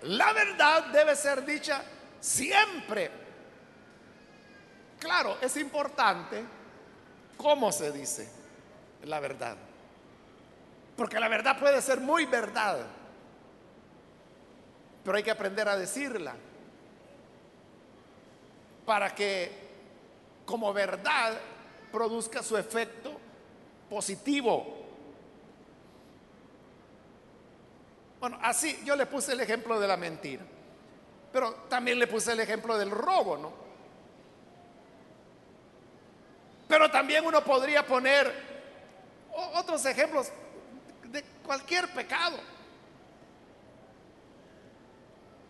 La 0.03 0.33
verdad 0.33 0.85
debe 0.85 1.15
ser 1.15 1.43
dicha 1.43 1.83
siempre. 2.19 3.28
Claro, 4.99 5.37
es 5.41 5.55
importante 5.57 6.43
cómo 7.37 7.71
se 7.71 7.91
dice 7.91 8.29
la 9.03 9.19
verdad. 9.19 9.55
Porque 10.97 11.19
la 11.19 11.29
verdad 11.29 11.57
puede 11.57 11.81
ser 11.81 12.01
muy 12.01 12.25
verdad. 12.25 12.85
Pero 15.03 15.17
hay 15.17 15.23
que 15.23 15.31
aprender 15.31 15.67
a 15.69 15.77
decirla. 15.77 16.35
Para 18.85 19.15
que 19.15 19.69
como 20.45 20.73
verdad 20.73 21.39
produzca 21.91 22.43
su 22.43 22.57
efecto 22.57 23.17
positivo 23.89 24.79
Bueno, 28.19 28.37
así 28.41 28.81
yo 28.83 28.95
le 28.95 29.05
puse 29.05 29.31
el 29.31 29.39
ejemplo 29.39 29.79
de 29.79 29.87
la 29.87 29.95
mentira, 29.95 30.43
pero 31.31 31.53
también 31.69 31.97
le 31.97 32.07
puse 32.07 32.33
el 32.33 32.39
ejemplo 32.41 32.77
del 32.77 32.91
robo, 32.91 33.37
¿no? 33.37 33.68
Pero 36.69 36.91
también 36.91 37.25
uno 37.25 37.43
podría 37.43 37.83
poner 37.83 38.31
otros 39.55 39.83
ejemplos 39.87 40.31
de 41.05 41.23
cualquier 41.43 41.91
pecado. 41.91 42.37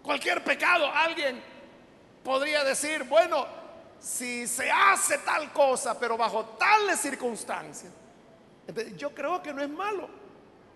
Cualquier 0.02 0.42
pecado, 0.42 0.90
alguien 0.90 1.44
podría 2.24 2.64
decir, 2.64 3.04
bueno, 3.04 3.46
si 4.00 4.48
se 4.48 4.72
hace 4.72 5.18
tal 5.18 5.52
cosa, 5.52 6.00
pero 6.00 6.16
bajo 6.16 6.46
tales 6.58 7.02
circunstancias, 7.02 7.92
yo 8.96 9.14
creo 9.14 9.44
que 9.44 9.54
no 9.54 9.62
es 9.62 9.70
malo. 9.70 10.10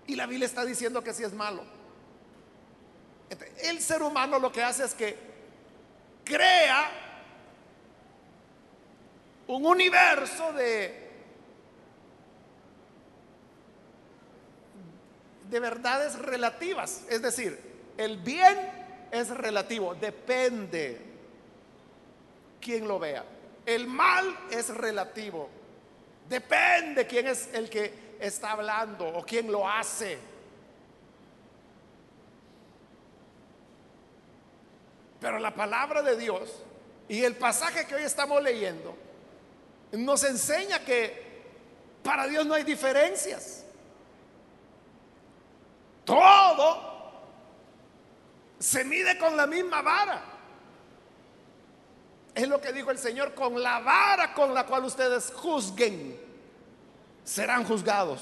Y 0.08 0.18
la 0.18 0.26
Biblia 0.26 0.46
está 0.46 0.66
diciendo 0.66 1.02
que 1.02 1.14
sí 1.14 1.24
es 1.24 1.32
malo. 1.32 1.64
El 3.62 3.82
ser 3.82 4.04
humano 4.04 4.40
lo 4.40 4.52
que 4.52 4.62
hace 4.62 4.84
es 4.84 4.94
que 4.94 5.18
crea 6.26 7.13
un 9.48 9.66
universo 9.66 10.54
de, 10.54 11.10
de 15.50 15.60
verdades 15.60 16.18
relativas. 16.18 17.04
Es 17.10 17.22
decir, 17.22 17.60
el 17.98 18.18
bien 18.18 18.58
es 19.12 19.30
relativo, 19.30 19.96
depende 19.96 21.00
quien 22.62 22.88
lo 22.88 23.00
vea. 23.00 23.24
El 23.66 23.88
mal 23.88 24.38
es 24.50 24.70
relativo, 24.70 25.50
depende 26.28 27.08
quién 27.08 27.28
es 27.28 27.50
el 27.54 27.70
que 27.70 28.16
está 28.20 28.52
hablando 28.52 29.08
o 29.08 29.24
quién 29.24 29.52
lo 29.52 29.68
hace. 29.68 30.18
Pero 35.20 35.40
la 35.40 35.54
palabra 35.56 36.02
de 36.02 36.18
Dios 36.18 36.64
y 37.08 37.24
el 37.24 37.36
pasaje 37.36 37.86
que 37.86 37.96
hoy 37.96 38.04
estamos 38.04 38.42
leyendo 38.42 38.98
nos 39.94 40.24
enseña 40.24 40.80
que 40.80 41.24
para 42.04 42.28
Dios 42.28 42.46
no 42.46 42.56
hay 42.56 42.64
diferencias. 42.64 43.64
Todo 46.04 46.92
se 48.60 48.84
mide 48.84 49.18
con 49.18 49.38
la 49.38 49.48
misma 49.48 49.82
vara. 49.82 50.24
Es 52.34 52.48
lo 52.48 52.60
que 52.60 52.74
dijo 52.74 52.90
el 52.90 52.98
Señor, 52.98 53.36
con 53.36 53.62
la 53.62 53.80
vara 53.80 54.34
con 54.34 54.54
la 54.54 54.66
cual 54.66 54.86
ustedes 54.86 55.32
juzguen, 55.32 56.20
serán 57.24 57.64
juzgados. 57.64 58.22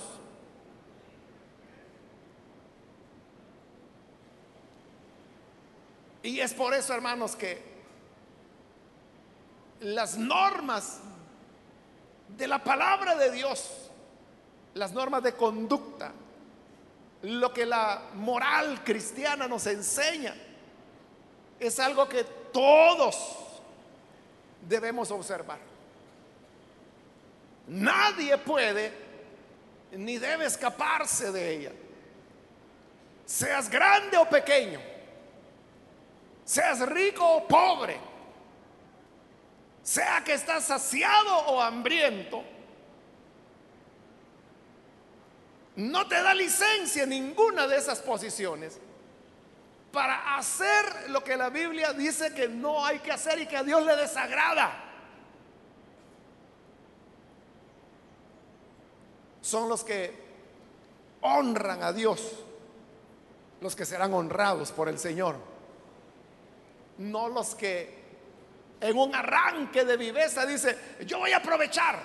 Y 6.23 6.39
es 6.39 6.53
por 6.53 6.73
eso, 6.73 6.93
hermanos, 6.93 7.35
que 7.35 7.71
las 9.79 10.17
normas 10.17 10.99
de 12.37 12.47
la 12.47 12.63
palabra 12.63 13.15
de 13.15 13.31
Dios, 13.31 13.89
las 14.73 14.91
normas 14.93 15.23
de 15.23 15.33
conducta, 15.33 16.11
lo 17.23 17.53
que 17.53 17.65
la 17.65 18.01
moral 18.15 18.83
cristiana 18.83 19.47
nos 19.47 19.67
enseña, 19.67 20.35
es 21.59 21.79
algo 21.79 22.07
que 22.09 22.23
todos 22.51 23.37
debemos 24.67 25.11
observar. 25.11 25.59
Nadie 27.67 28.37
puede 28.37 28.91
ni 29.91 30.17
debe 30.17 30.45
escaparse 30.45 31.31
de 31.31 31.55
ella. 31.55 31.71
Seas 33.25 33.69
grande 33.69 34.17
o 34.17 34.27
pequeño, 34.27 34.79
seas 36.43 36.81
rico 36.89 37.25
o 37.25 37.47
pobre, 37.47 37.97
sea 39.83 40.23
que 40.23 40.33
estás 40.33 40.65
saciado 40.65 41.35
o 41.47 41.61
hambriento, 41.61 42.43
no 45.75 46.07
te 46.07 46.21
da 46.21 46.33
licencia 46.33 47.05
ninguna 47.05 47.67
de 47.67 47.77
esas 47.77 47.99
posiciones 47.99 48.79
para 49.91 50.37
hacer 50.37 51.09
lo 51.09 51.23
que 51.23 51.35
la 51.35 51.49
Biblia 51.49 51.93
dice 51.93 52.33
que 52.33 52.47
no 52.47 52.85
hay 52.85 52.99
que 52.99 53.11
hacer 53.11 53.39
y 53.39 53.45
que 53.45 53.57
a 53.57 53.63
Dios 53.63 53.85
le 53.85 53.95
desagrada. 53.95 54.85
Son 59.41 59.67
los 59.67 59.83
que 59.83 60.13
honran 61.21 61.83
a 61.83 61.91
Dios, 61.91 62.21
los 63.59 63.75
que 63.75 63.85
serán 63.85 64.13
honrados 64.13 64.71
por 64.71 64.87
el 64.87 64.99
Señor, 64.99 65.35
no 66.97 67.27
los 67.27 67.55
que 67.55 68.00
en 68.81 68.97
un 68.97 69.13
arranque 69.13 69.85
de 69.85 69.95
viveza 69.95 70.45
dice, 70.45 70.95
yo 71.05 71.19
voy 71.19 71.31
a 71.31 71.37
aprovechar. 71.37 71.99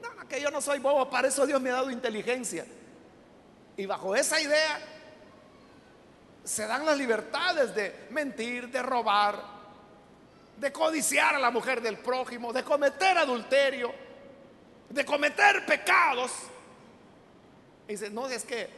No, 0.00 0.28
que 0.28 0.40
yo 0.40 0.50
no 0.50 0.60
soy 0.60 0.78
bobo, 0.78 1.10
para 1.10 1.28
eso 1.28 1.44
Dios 1.44 1.60
me 1.60 1.70
ha 1.70 1.74
dado 1.74 1.90
inteligencia. 1.90 2.64
Y 3.76 3.84
bajo 3.86 4.14
esa 4.14 4.40
idea 4.40 4.78
se 6.44 6.66
dan 6.66 6.86
las 6.86 6.96
libertades 6.96 7.74
de 7.74 8.06
mentir, 8.10 8.68
de 8.68 8.80
robar, 8.80 9.42
de 10.56 10.72
codiciar 10.72 11.34
a 11.34 11.38
la 11.40 11.50
mujer 11.50 11.82
del 11.82 11.98
prójimo, 11.98 12.52
de 12.52 12.62
cometer 12.62 13.18
adulterio, 13.18 13.92
de 14.88 15.04
cometer 15.04 15.66
pecados. 15.66 16.30
Y 17.88 17.92
dice, 17.92 18.10
no, 18.10 18.28
es 18.28 18.44
que 18.44 18.70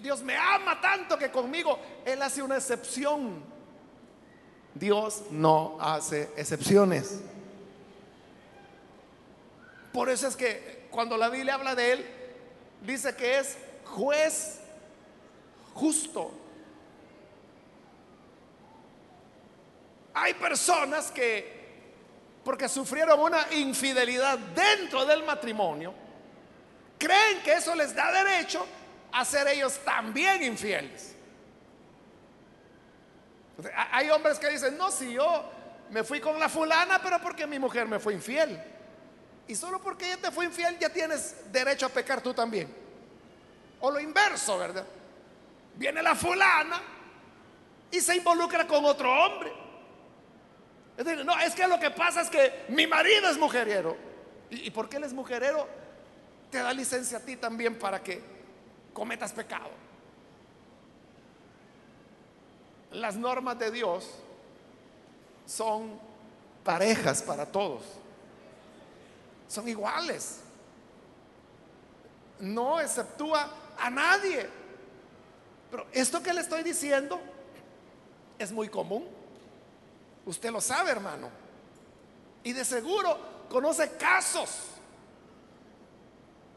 Dios 0.00 0.22
me 0.22 0.36
ama 0.36 0.80
tanto 0.80 1.16
que 1.16 1.30
conmigo 1.30 1.78
Él 2.04 2.20
hace 2.20 2.42
una 2.42 2.56
excepción 2.56 3.57
Dios 4.78 5.22
no 5.30 5.76
hace 5.80 6.30
excepciones. 6.36 7.20
Por 9.92 10.08
eso 10.08 10.28
es 10.28 10.36
que 10.36 10.86
cuando 10.90 11.16
la 11.16 11.28
Biblia 11.28 11.54
habla 11.54 11.74
de 11.74 11.92
Él, 11.92 12.06
dice 12.82 13.14
que 13.16 13.38
es 13.38 13.56
juez 13.84 14.60
justo. 15.74 16.32
Hay 20.14 20.34
personas 20.34 21.10
que, 21.10 21.82
porque 22.44 22.68
sufrieron 22.68 23.20
una 23.20 23.46
infidelidad 23.52 24.38
dentro 24.38 25.04
del 25.04 25.22
matrimonio, 25.24 25.94
creen 26.98 27.42
que 27.42 27.54
eso 27.54 27.74
les 27.74 27.94
da 27.94 28.12
derecho 28.12 28.66
a 29.12 29.24
ser 29.24 29.46
ellos 29.48 29.78
también 29.84 30.42
infieles. 30.42 31.17
Hay 33.90 34.08
hombres 34.10 34.38
que 34.38 34.48
dicen, 34.48 34.76
no, 34.78 34.90
si 34.90 35.12
yo 35.12 35.50
me 35.90 36.04
fui 36.04 36.20
con 36.20 36.38
la 36.38 36.48
fulana, 36.48 37.00
pero 37.02 37.20
porque 37.20 37.46
mi 37.46 37.58
mujer 37.58 37.88
me 37.88 37.98
fue 37.98 38.12
infiel. 38.14 38.60
Y 39.48 39.54
solo 39.56 39.80
porque 39.80 40.06
ella 40.06 40.22
te 40.22 40.30
fue 40.30 40.44
infiel 40.44 40.78
ya 40.78 40.90
tienes 40.90 41.50
derecho 41.50 41.86
a 41.86 41.88
pecar 41.88 42.20
tú 42.20 42.32
también. 42.32 42.72
O 43.80 43.90
lo 43.90 43.98
inverso, 43.98 44.58
¿verdad? 44.58 44.84
Viene 45.74 46.02
la 46.02 46.14
fulana 46.14 46.80
y 47.90 48.00
se 48.00 48.16
involucra 48.16 48.66
con 48.66 48.84
otro 48.84 49.10
hombre. 49.12 49.52
Es 50.96 51.04
decir, 51.04 51.24
no, 51.24 51.38
es 51.40 51.54
que 51.54 51.66
lo 51.66 51.80
que 51.80 51.90
pasa 51.90 52.20
es 52.20 52.30
que 52.30 52.66
mi 52.68 52.86
marido 52.86 53.28
es 53.28 53.38
mujerero. 53.38 53.96
¿Y, 54.50 54.66
y 54.66 54.70
porque 54.70 54.98
él 54.98 55.04
es 55.04 55.12
mujerero? 55.12 55.66
Te 56.50 56.58
da 56.58 56.72
licencia 56.72 57.18
a 57.18 57.20
ti 57.20 57.36
también 57.36 57.78
para 57.78 58.02
que 58.02 58.22
cometas 58.92 59.32
pecado 59.32 59.87
las 62.92 63.16
normas 63.16 63.58
de 63.58 63.70
Dios 63.70 64.06
son 65.46 65.98
parejas 66.64 67.22
para 67.22 67.46
todos. 67.46 67.82
Son 69.48 69.66
iguales. 69.68 70.40
No 72.40 72.80
exceptúa 72.80 73.50
a 73.78 73.90
nadie. 73.90 74.48
Pero 75.70 75.86
esto 75.92 76.22
que 76.22 76.32
le 76.32 76.40
estoy 76.40 76.62
diciendo 76.62 77.20
es 78.38 78.52
muy 78.52 78.68
común. 78.68 79.06
Usted 80.26 80.50
lo 80.50 80.60
sabe, 80.60 80.90
hermano. 80.90 81.30
Y 82.42 82.52
de 82.52 82.64
seguro 82.64 83.18
conoce 83.48 83.92
casos 83.92 84.50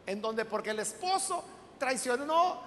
en 0.06 0.22
donde 0.22 0.46
porque 0.46 0.72
el 0.72 0.80
esposo 0.80 1.44
traicionó 1.78 2.62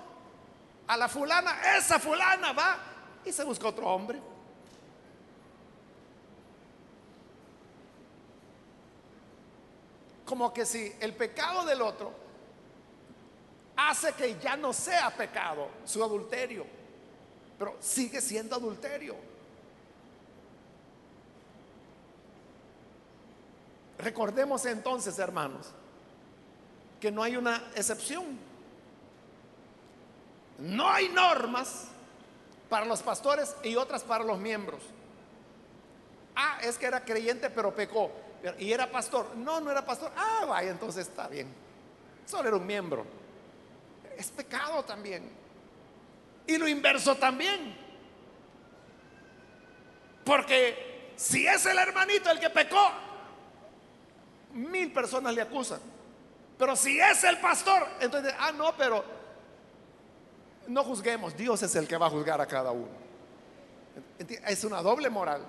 a 0.87 0.97
la 0.97 1.09
fulana, 1.09 1.77
esa 1.77 1.99
fulana 1.99 2.53
va 2.53 2.79
y 3.25 3.33
se 3.33 3.45
busca 3.45 3.69
otro 3.69 3.87
hombre. 3.87 4.21
Como 10.25 10.53
que 10.53 10.65
si 10.65 10.93
el 11.01 11.15
pecado 11.15 11.65
del 11.65 11.83
otro 11.83 12.13
hace 13.77 14.13
que 14.13 14.39
ya 14.39 14.57
no 14.57 14.73
sea 14.73 15.11
pecado 15.15 15.69
su 15.85 16.03
adulterio, 16.03 16.65
pero 17.59 17.77
sigue 17.81 18.21
siendo 18.21 18.57
adulterio. 18.57 19.17
Recordemos 23.99 24.65
entonces, 24.67 25.19
hermanos, 25.19 25.69
que 27.01 27.11
no 27.11 27.23
hay 27.23 27.37
una 27.37 27.63
excepción. 27.75 28.39
No 30.59 30.89
hay 30.89 31.09
normas 31.09 31.89
para 32.69 32.87
los 32.87 33.03
pastores 33.03 33.55
y 33.63 33.77
otras 33.77 34.03
para 34.03 34.25
los 34.25 34.39
miembros. 34.39 34.81
Ah, 36.37 36.59
es 36.63 36.79
que 36.79 36.87
era 36.87 37.05
creyente 37.05 37.51
pero 37.51 37.75
pecó. 37.75 38.11
Y 38.59 38.73
era 38.73 38.91
pastor. 38.91 39.35
No, 39.37 39.61
no 39.61 39.71
era 39.71 39.85
pastor. 39.85 40.13
Ah, 40.17 40.45
vaya, 40.47 40.71
entonces 40.71 41.09
está 41.09 41.29
bien. 41.29 41.49
Solo 42.27 42.49
era 42.49 42.57
un 42.57 42.67
miembro. 42.67 43.07
Es 44.17 44.31
pecado 44.31 44.83
también. 44.85 45.31
Y 46.47 46.59
lo 46.59 46.69
inverso 46.69 47.15
también. 47.17 47.77
Porque 50.25 51.13
si 51.17 51.47
es 51.47 51.65
el 51.67 51.79
hermanito 51.79 52.31
el 52.31 52.41
que 52.41 52.51
pecó, 52.51 52.91
mil 54.53 54.93
personas 54.93 55.35
le 55.35 55.43
acusan. 55.43 55.81
Pero 56.59 56.77
si 56.77 57.01
es 57.01 57.25
el 57.25 57.39
pastor, 57.39 57.87
entonces, 58.01 58.35
ah, 58.39 58.53
no, 58.53 58.77
pero 58.77 59.05
no 60.69 60.85
juzguemos, 60.85 61.37
Dios 61.37 61.63
es 61.63 61.75
el 61.77 61.87
que 61.87 61.97
va 61.97 62.07
a 62.07 62.11
juzgar 62.11 62.41
a 62.41 62.47
cada 62.47 62.71
uno. 62.71 62.89
Es 64.47 64.65
una 64.65 64.83
doble 64.83 65.11
moral. 65.11 65.45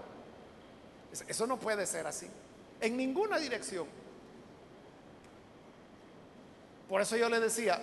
Eso 1.27 1.47
no 1.47 1.57
puede 1.57 1.85
ser 1.85 2.05
así, 2.07 2.27
en 2.81 2.97
ninguna 2.97 3.37
dirección. 3.37 3.87
Por 6.89 7.01
eso 7.01 7.15
yo 7.15 7.29
le 7.29 7.39
decía, 7.39 7.81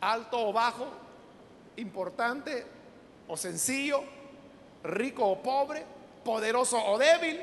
alto 0.00 0.48
o 0.48 0.52
bajo, 0.52 0.86
importante 1.76 2.66
o 3.28 3.36
sencillo, 3.36 4.02
rico 4.82 5.24
o 5.26 5.42
pobre, 5.42 5.84
poderoso 6.24 6.76
o 6.84 6.98
débil, 6.98 7.40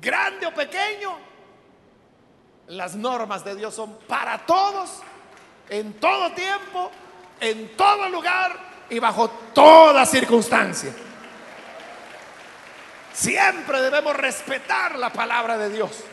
grande 0.00 0.46
o 0.46 0.54
pequeño, 0.54 1.18
las 2.68 2.94
normas 2.94 3.44
de 3.44 3.56
Dios 3.56 3.74
son 3.74 3.98
para 4.06 4.46
todos, 4.46 5.00
en 5.68 5.92
todo 5.94 6.32
tiempo, 6.32 6.90
en 7.40 7.76
todo 7.76 8.08
lugar 8.08 8.70
y 8.90 8.98
bajo 8.98 9.28
toda 9.28 10.04
circunstancia. 10.04 10.92
Siempre 13.12 13.80
debemos 13.80 14.14
respetar 14.16 14.96
la 14.98 15.12
palabra 15.12 15.56
de 15.58 15.70
Dios. 15.70 16.04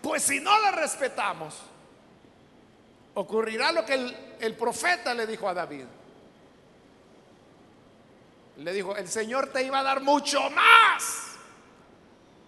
Pues 0.00 0.22
si 0.22 0.40
no 0.40 0.58
la 0.60 0.72
respetamos, 0.72 1.56
ocurrirá 3.14 3.72
lo 3.72 3.84
que 3.84 3.94
el, 3.94 4.36
el, 4.40 4.56
profeta 4.56 5.14
le 5.14 5.26
dijo 5.26 5.48
a 5.48 5.54
David. 5.54 5.84
Le 8.56 8.72
dijo, 8.72 8.96
el 8.96 9.08
Señor 9.08 9.48
te 9.48 9.62
iba 9.62 9.78
a 9.78 9.82
dar 9.82 10.02
mucho 10.02 10.50
más. 10.50 11.36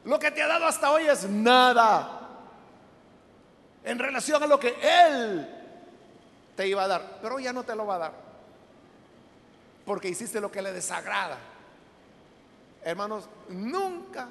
Lo 0.04 0.18
que 0.18 0.30
te 0.30 0.42
ha 0.42 0.46
dado 0.46 0.66
hasta 0.66 0.90
hoy 0.90 1.06
es 1.06 1.24
nada 1.24 2.20
en 3.84 3.98
relación 3.98 4.42
a 4.42 4.46
lo 4.46 4.58
que 4.58 4.76
Él 4.80 5.53
te 6.56 6.66
iba 6.66 6.84
a 6.84 6.88
dar. 6.88 7.18
Pero 7.20 7.38
ya 7.38 7.52
no 7.52 7.62
te 7.62 7.74
lo 7.74 7.86
va 7.86 7.96
a 7.96 7.98
dar. 7.98 8.12
Porque 9.84 10.08
hiciste 10.08 10.40
lo 10.40 10.50
que 10.50 10.62
le 10.62 10.72
desagrada. 10.72 11.38
Hermanos, 12.82 13.28
nunca 13.48 14.28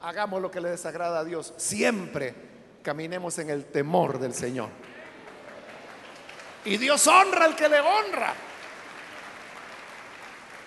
hagamos 0.00 0.40
lo 0.42 0.50
que 0.50 0.60
le 0.60 0.70
desagrada 0.70 1.20
a 1.20 1.24
Dios. 1.24 1.54
Siempre 1.56 2.34
caminemos 2.82 3.38
en 3.38 3.50
el 3.50 3.66
temor 3.66 4.18
del 4.18 4.34
Señor. 4.34 4.68
Y 6.64 6.76
Dios 6.76 7.06
honra 7.06 7.44
al 7.44 7.56
que 7.56 7.68
le 7.68 7.80
honra. 7.80 8.34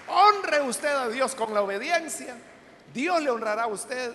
Honre 0.07 0.61
usted 0.61 0.93
a 0.93 1.09
Dios 1.09 1.36
con 1.36 1.53
la 1.53 1.61
obediencia. 1.61 2.36
Dios 2.93 3.21
le 3.21 3.30
honrará 3.30 3.63
a 3.63 3.67
usted 3.67 4.13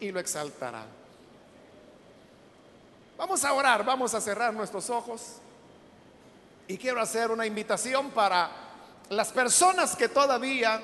y 0.00 0.10
lo 0.10 0.20
exaltará. 0.20 0.84
Vamos 3.16 3.44
a 3.44 3.52
orar, 3.52 3.84
vamos 3.84 4.14
a 4.14 4.20
cerrar 4.20 4.54
nuestros 4.54 4.88
ojos. 4.90 5.40
Y 6.68 6.76
quiero 6.76 7.00
hacer 7.00 7.30
una 7.30 7.46
invitación 7.46 8.10
para 8.10 8.50
las 9.08 9.32
personas 9.32 9.96
que 9.96 10.08
todavía 10.08 10.80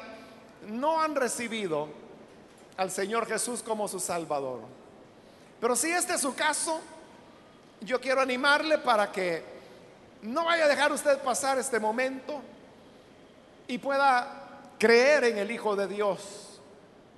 no 0.67 1.01
han 1.01 1.15
recibido 1.15 1.89
al 2.79 2.91
Señor 2.91 3.27
Jesús 3.27 3.63
como 3.63 3.87
su 3.87 4.01
Salvador. 4.01 4.61
Pero 5.61 5.77
si 5.77 5.91
este 5.91 6.15
es 6.15 6.23
su 6.23 6.35
caso, 6.35 6.81
yo 7.83 8.01
quiero 8.01 8.23
animarle 8.23 8.79
para 8.79 9.13
que 9.13 9.45
no 10.23 10.47
vaya 10.47 10.65
a 10.65 10.69
dejar 10.69 10.91
usted 10.91 11.19
pasar 11.19 11.59
este 11.59 11.79
momento 11.79 12.41
y 13.69 13.77
pueda 13.77 14.73
creer 14.79 15.25
en 15.25 15.39
el 15.39 15.51
Hijo 15.51 15.77
de 15.77 15.87
Dios 15.87 16.61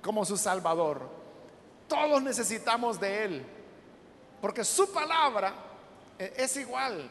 como 0.01 0.25
su 0.25 0.35
Salvador. 0.35 1.01
Todos 1.87 2.21
necesitamos 2.21 2.99
de 2.99 3.23
Él, 3.23 3.45
porque 4.41 4.65
su 4.65 4.91
palabra 4.91 5.53
eh, 6.19 6.33
es 6.35 6.57
igual. 6.57 7.09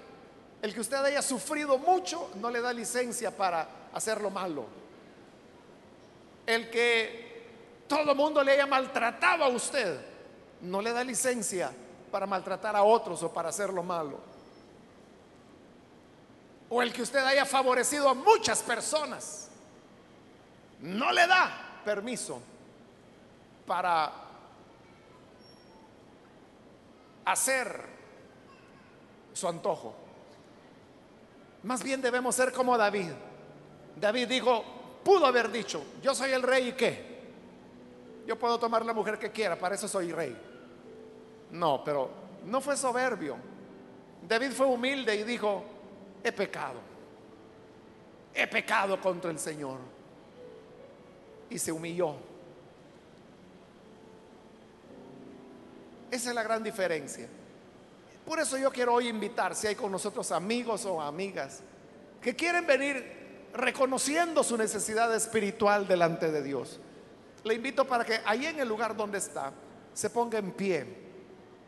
El 0.67 0.75
que 0.75 0.81
usted 0.81 0.97
haya 0.97 1.23
sufrido 1.23 1.79
mucho 1.79 2.29
no 2.41 2.51
le 2.51 2.61
da 2.61 2.73
licencia 2.73 3.31
para 3.31 3.69
hacer 3.93 4.21
lo 4.21 4.31
malo. 4.31 4.67
El 6.45 6.69
que 6.71 7.85
todo 7.87 8.17
mundo 8.17 8.43
le 8.43 8.51
haya 8.51 8.67
maltratado 8.67 9.45
a 9.45 9.49
usted 9.49 9.97
no 10.63 10.83
le 10.83 10.93
da 10.93 11.05
licencia 11.05 11.71
para 12.11 12.27
maltratar 12.27 12.75
a 12.75 12.83
otros 12.83 13.23
o 13.23 13.33
para 13.33 13.51
hacer 13.51 13.73
lo 13.73 13.85
malo. 13.85 14.19
O 16.69 16.83
el 16.83 16.93
que 16.93 17.03
usted 17.03 17.25
haya 17.25 17.45
favorecido 17.45 18.09
a 18.09 18.15
muchas 18.15 18.61
personas 18.65 19.49
no 20.81 21.13
le 21.13 21.29
da 21.29 21.81
permiso 21.85 22.43
para 23.65 24.13
hacer 27.25 27.87
su 29.33 29.47
antojo. 29.47 30.07
Más 31.67 31.83
bien 31.83 32.01
debemos 32.01 32.37
ser 32.37 32.53
como 32.53 32.79
David. 32.79 33.11
David 34.01 34.29
dijo, 34.29 34.63
pudo 35.03 35.27
haber 35.27 35.51
dicho, 35.51 35.83
yo 36.01 36.15
soy 36.15 36.31
el 36.31 36.43
rey 36.43 36.69
y 36.69 36.73
qué. 36.75 37.17
Yo 38.25 38.39
puedo 38.39 38.57
tomar 38.57 38.87
la 38.87 38.93
mujer 38.93 39.19
que 39.19 39.33
quiera, 39.33 39.59
para 39.59 39.75
eso 39.75 39.89
soy 39.89 40.13
rey. 40.13 40.37
No, 41.51 41.83
pero 41.83 42.09
no 42.45 42.61
fue 42.61 42.77
soberbio. 42.77 43.37
David 44.29 44.53
fue 44.53 44.67
humilde 44.67 45.17
y 45.17 45.25
dijo, 45.25 45.65
he 46.23 46.31
pecado. 46.31 46.79
He 48.33 48.47
pecado 48.47 49.01
contra 49.01 49.33
el 49.33 49.39
Señor. 49.41 49.79
Y 51.51 51.59
se 51.59 51.73
humilló. 51.73 52.15
Esa 56.13 56.29
es 56.29 56.35
la 56.35 56.45
gran 56.45 56.63
diferencia. 56.63 57.29
Por 58.27 58.41
eso 58.41 58.59
yo 58.59 58.73
quiero 58.73 58.95
hoy 58.95 59.09
invitar, 59.09 59.55
si 59.55 59.69
hay 59.69 59.77
con 59.77 59.93
nosotros 59.93 60.33
amigos 60.33 60.85
o 60.85 61.01
amigas 61.01 61.61
que 62.21 62.35
quieren 62.35 62.67
venir 62.67 63.49
reconociendo 63.55 64.43
su 64.43 64.57
necesidad 64.57 65.15
espiritual 65.15 65.87
delante 65.87 66.33
de 66.33 66.43
Dios. 66.43 66.81
Le 67.45 67.55
invito 67.55 67.87
para 67.87 68.05
que 68.05 68.21
ahí 68.25 68.47
en 68.47 68.59
el 68.59 68.69
lugar 68.69 68.97
donde 68.97 69.19
está 69.19 69.53
se 69.95 70.11
ponga 70.11 70.39
en 70.39 70.51
pie 70.51 70.87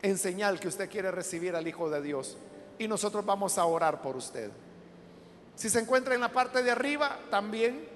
en 0.02 0.18
señal 0.18 0.58
que 0.58 0.66
usted 0.66 0.90
quiere 0.90 1.12
recibir 1.12 1.54
al 1.54 1.68
Hijo 1.68 1.88
de 1.88 2.02
Dios 2.02 2.36
y 2.76 2.88
nosotros 2.88 3.24
vamos 3.24 3.56
a 3.56 3.64
orar 3.64 4.02
por 4.02 4.16
usted. 4.16 4.50
Si 5.54 5.70
se 5.70 5.78
encuentra 5.78 6.16
en 6.16 6.20
la 6.20 6.32
parte 6.32 6.62
de 6.64 6.72
arriba, 6.72 7.20
también 7.30 7.88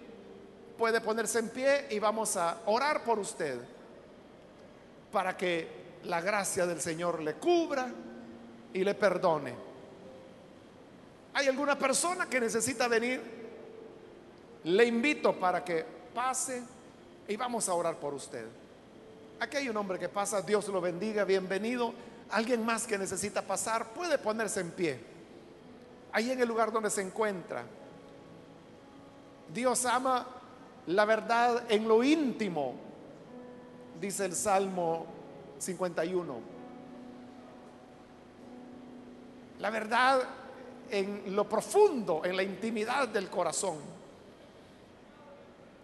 puede 0.79 1.01
ponerse 1.01 1.41
en 1.41 1.49
pie 1.49 1.87
y 1.91 1.99
vamos 1.99 2.37
a 2.37 2.59
orar 2.67 3.03
por 3.03 3.19
usted 3.19 3.59
para 5.11 5.37
que 5.37 5.99
la 6.05 6.21
gracia 6.21 6.65
del 6.65 6.81
Señor 6.81 7.21
le 7.21 7.35
cubra 7.35 7.93
y 8.75 8.85
le 8.85 8.95
perdone. 8.95 9.55
¿Hay 11.35 11.47
alguna 11.47 11.79
persona 11.79 12.29
que 12.29 12.41
necesita 12.41 12.89
venir? 12.89 13.21
Le 14.65 14.85
invito 14.85 15.39
para 15.39 15.65
que 15.65 15.85
pase 16.15 16.63
y 17.27 17.37
vamos 17.37 17.69
a 17.69 17.75
orar 17.75 17.97
por 17.97 18.15
usted. 18.15 18.47
Aquí 19.41 19.57
hay 19.57 19.69
un 19.69 19.77
hombre 19.77 19.99
que 19.99 20.09
pasa, 20.09 20.43
Dios 20.43 20.69
lo 20.69 20.81
bendiga, 20.81 21.25
bienvenido. 21.25 21.93
Alguien 22.31 22.65
más 22.65 22.87
que 22.87 22.97
necesita 22.97 23.43
pasar 23.43 23.93
puede 23.93 24.19
ponerse 24.19 24.61
en 24.61 24.71
pie. 24.71 25.01
Ahí 26.13 26.31
en 26.31 26.41
el 26.41 26.49
lugar 26.49 26.71
donde 26.71 26.91
se 26.91 27.03
encuentra. 27.03 27.65
Dios 29.53 29.85
ama 29.85 30.27
la 30.87 31.05
verdad 31.05 31.65
en 31.69 31.87
lo 31.87 32.03
íntimo, 32.03 32.75
dice 34.01 34.25
el 34.25 34.35
Salmo 34.35 35.07
51. 35.59 36.62
La 39.59 39.71
verdad 39.71 40.23
en 40.91 41.35
lo 41.35 41.49
profundo, 41.49 42.23
en 42.25 42.37
la 42.37 42.43
intimidad 42.43 43.09
del 43.09 43.31
corazón. 43.31 43.79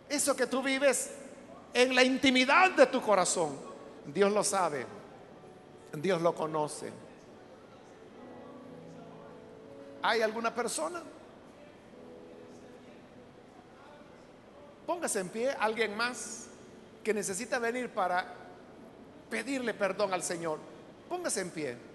Eso 0.08 0.36
que 0.36 0.46
tú 0.46 0.62
vives 0.62 1.12
en 1.72 1.94
la 1.94 2.02
intimidad 2.02 2.72
de 2.72 2.86
tu 2.86 3.00
corazón, 3.00 3.58
Dios 4.06 4.32
lo 4.32 4.44
sabe, 4.44 4.86
Dios 5.92 6.20
lo 6.20 6.34
conoce. 6.34 6.92
¿Hay 10.02 10.22
alguna 10.22 10.54
persona? 10.54 11.02
Póngase 14.86 15.20
en 15.20 15.28
pie, 15.28 15.50
alguien 15.50 15.96
más 15.96 16.46
que 17.02 17.12
necesita 17.12 17.58
venir 17.58 17.90
para 17.90 18.34
pedirle 19.28 19.74
perdón 19.74 20.12
al 20.14 20.22
Señor. 20.22 20.58
Póngase 21.08 21.40
en 21.42 21.50
pie. 21.50 21.87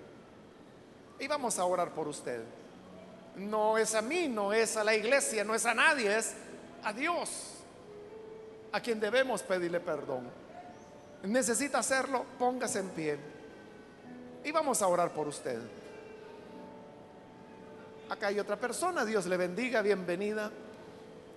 Y 1.24 1.28
vamos 1.28 1.58
a 1.58 1.64
orar 1.64 1.92
por 1.92 2.06
usted. 2.10 2.42
No 3.38 3.78
es 3.78 3.96
a 3.96 4.02
mí, 4.02 4.28
no 4.28 4.52
es 4.52 4.76
a 4.76 4.84
la 4.84 4.94
iglesia, 4.94 5.46
no 5.46 5.56
es 5.56 5.66
a 5.66 5.74
nadie, 5.74 6.18
es 6.18 6.34
a 6.84 6.92
Dios 6.92 7.30
a 8.74 8.82
quien 8.82 9.00
debemos 9.00 9.42
pedirle 9.42 9.80
perdón. 9.80 10.30
Necesita 11.24 11.80
hacerlo, 11.80 12.26
póngase 12.38 12.80
en 12.80 12.90
pie. 12.90 13.18
Y 14.44 14.52
vamos 14.52 14.82
a 14.82 14.88
orar 14.88 15.14
por 15.14 15.30
usted. 15.30 15.62
Acá 18.10 18.28
hay 18.28 18.38
otra 18.38 18.58
persona, 18.58 19.06
Dios 19.06 19.26
le 19.26 19.38
bendiga, 19.38 19.82
bienvenida. 19.82 20.52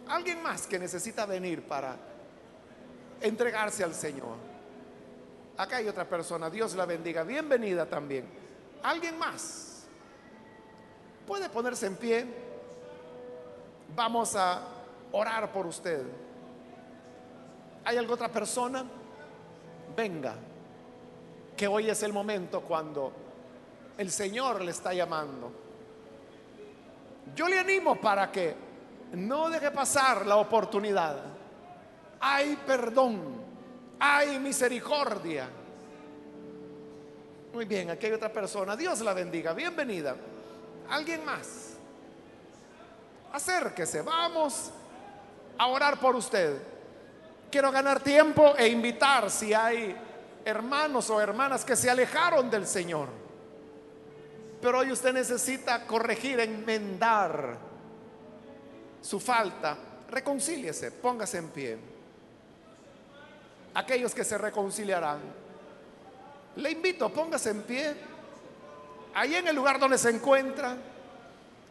Alguien 0.09 0.43
más 0.43 0.67
que 0.67 0.81
necesita 0.81 1.27
venir 1.27 1.63
para 1.63 1.95
entregarse 3.21 3.85
al 3.85 3.95
Señor. 3.95 4.35
Acá 5.57 5.77
hay 5.77 5.87
otra 5.87 6.09
persona, 6.09 6.51
Dios 6.51 6.75
la 6.75 6.87
bendiga, 6.87 7.23
bienvenida 7.23 7.87
también. 7.87 8.27
Alguien 8.83 9.17
más 9.17 9.76
puede 11.27 11.49
ponerse 11.49 11.87
en 11.87 11.97
pie 11.97 12.27
vamos 13.95 14.37
a 14.37 14.61
orar 15.13 15.51
por 15.53 15.67
usted. 15.67 16.03
¿Hay 17.85 17.97
alguna 17.97 18.15
otra 18.15 18.29
persona? 18.29 18.85
Venga, 19.97 20.35
que 21.57 21.67
hoy 21.67 21.89
es 21.89 22.03
el 22.03 22.13
momento 22.13 22.61
cuando 22.61 23.13
el 23.97 24.11
Señor 24.11 24.63
le 24.63 24.73
está 24.73 24.93
llamando. 24.93 25.53
Yo 27.35 27.49
le 27.49 27.59
animo 27.59 27.97
para 27.97 28.31
que 28.31 28.55
no 29.13 29.49
deje 29.49 29.71
pasar 29.71 30.27
la 30.27 30.37
oportunidad. 30.37 31.17
Hay 32.21 32.57
perdón, 32.67 33.21
hay 33.99 34.39
misericordia. 34.39 35.49
Muy 37.55 37.65
bien, 37.65 37.91
aquí 37.91 38.07
hay 38.07 38.13
otra 38.13 38.33
persona. 38.33 38.77
Dios 38.77 39.01
la 39.01 39.15
bendiga. 39.15 39.55
Bienvenida. 39.55 40.15
¿Alguien 40.91 41.25
más? 41.25 41.75
Acérquese, 43.33 44.03
vamos 44.03 44.71
a 45.59 45.67
orar 45.67 45.99
por 45.99 46.17
usted. 46.17 46.61
Quiero 47.51 47.71
ganar 47.71 48.01
tiempo 48.01 48.55
e 48.57 48.69
invitar 48.69 49.31
si 49.31 49.53
hay 49.53 49.97
hermanos 50.45 51.11
o 51.11 51.21
hermanas 51.21 51.65
que 51.65 51.77
se 51.77 51.91
alejaron 51.91 52.51
del 52.51 52.67
Señor. 52.67 53.09
Pero 54.61 54.79
hoy 54.79 54.91
usted 54.91 55.13
necesita 55.13 55.87
corregir, 55.87 56.41
enmendar 56.41 57.59
su 59.01 59.21
falta. 59.21 59.77
Reconcíliese, 60.11 60.93
póngase 60.93 61.39
en 61.39 61.49
pie. 61.49 61.79
Aquellos 63.75 64.15
que 64.15 64.25
se 64.25 64.39
reconciliarán. 64.39 65.21
Le 66.57 66.71
invito, 66.71 67.13
póngase 67.13 67.51
en 67.51 67.63
pie. 67.63 67.95
Ahí 69.17 69.35
en 69.35 69.49
el 69.49 69.57
lugar 69.57 69.79
donde 69.79 69.97
se 69.97 70.11
encuentra. 70.11 70.77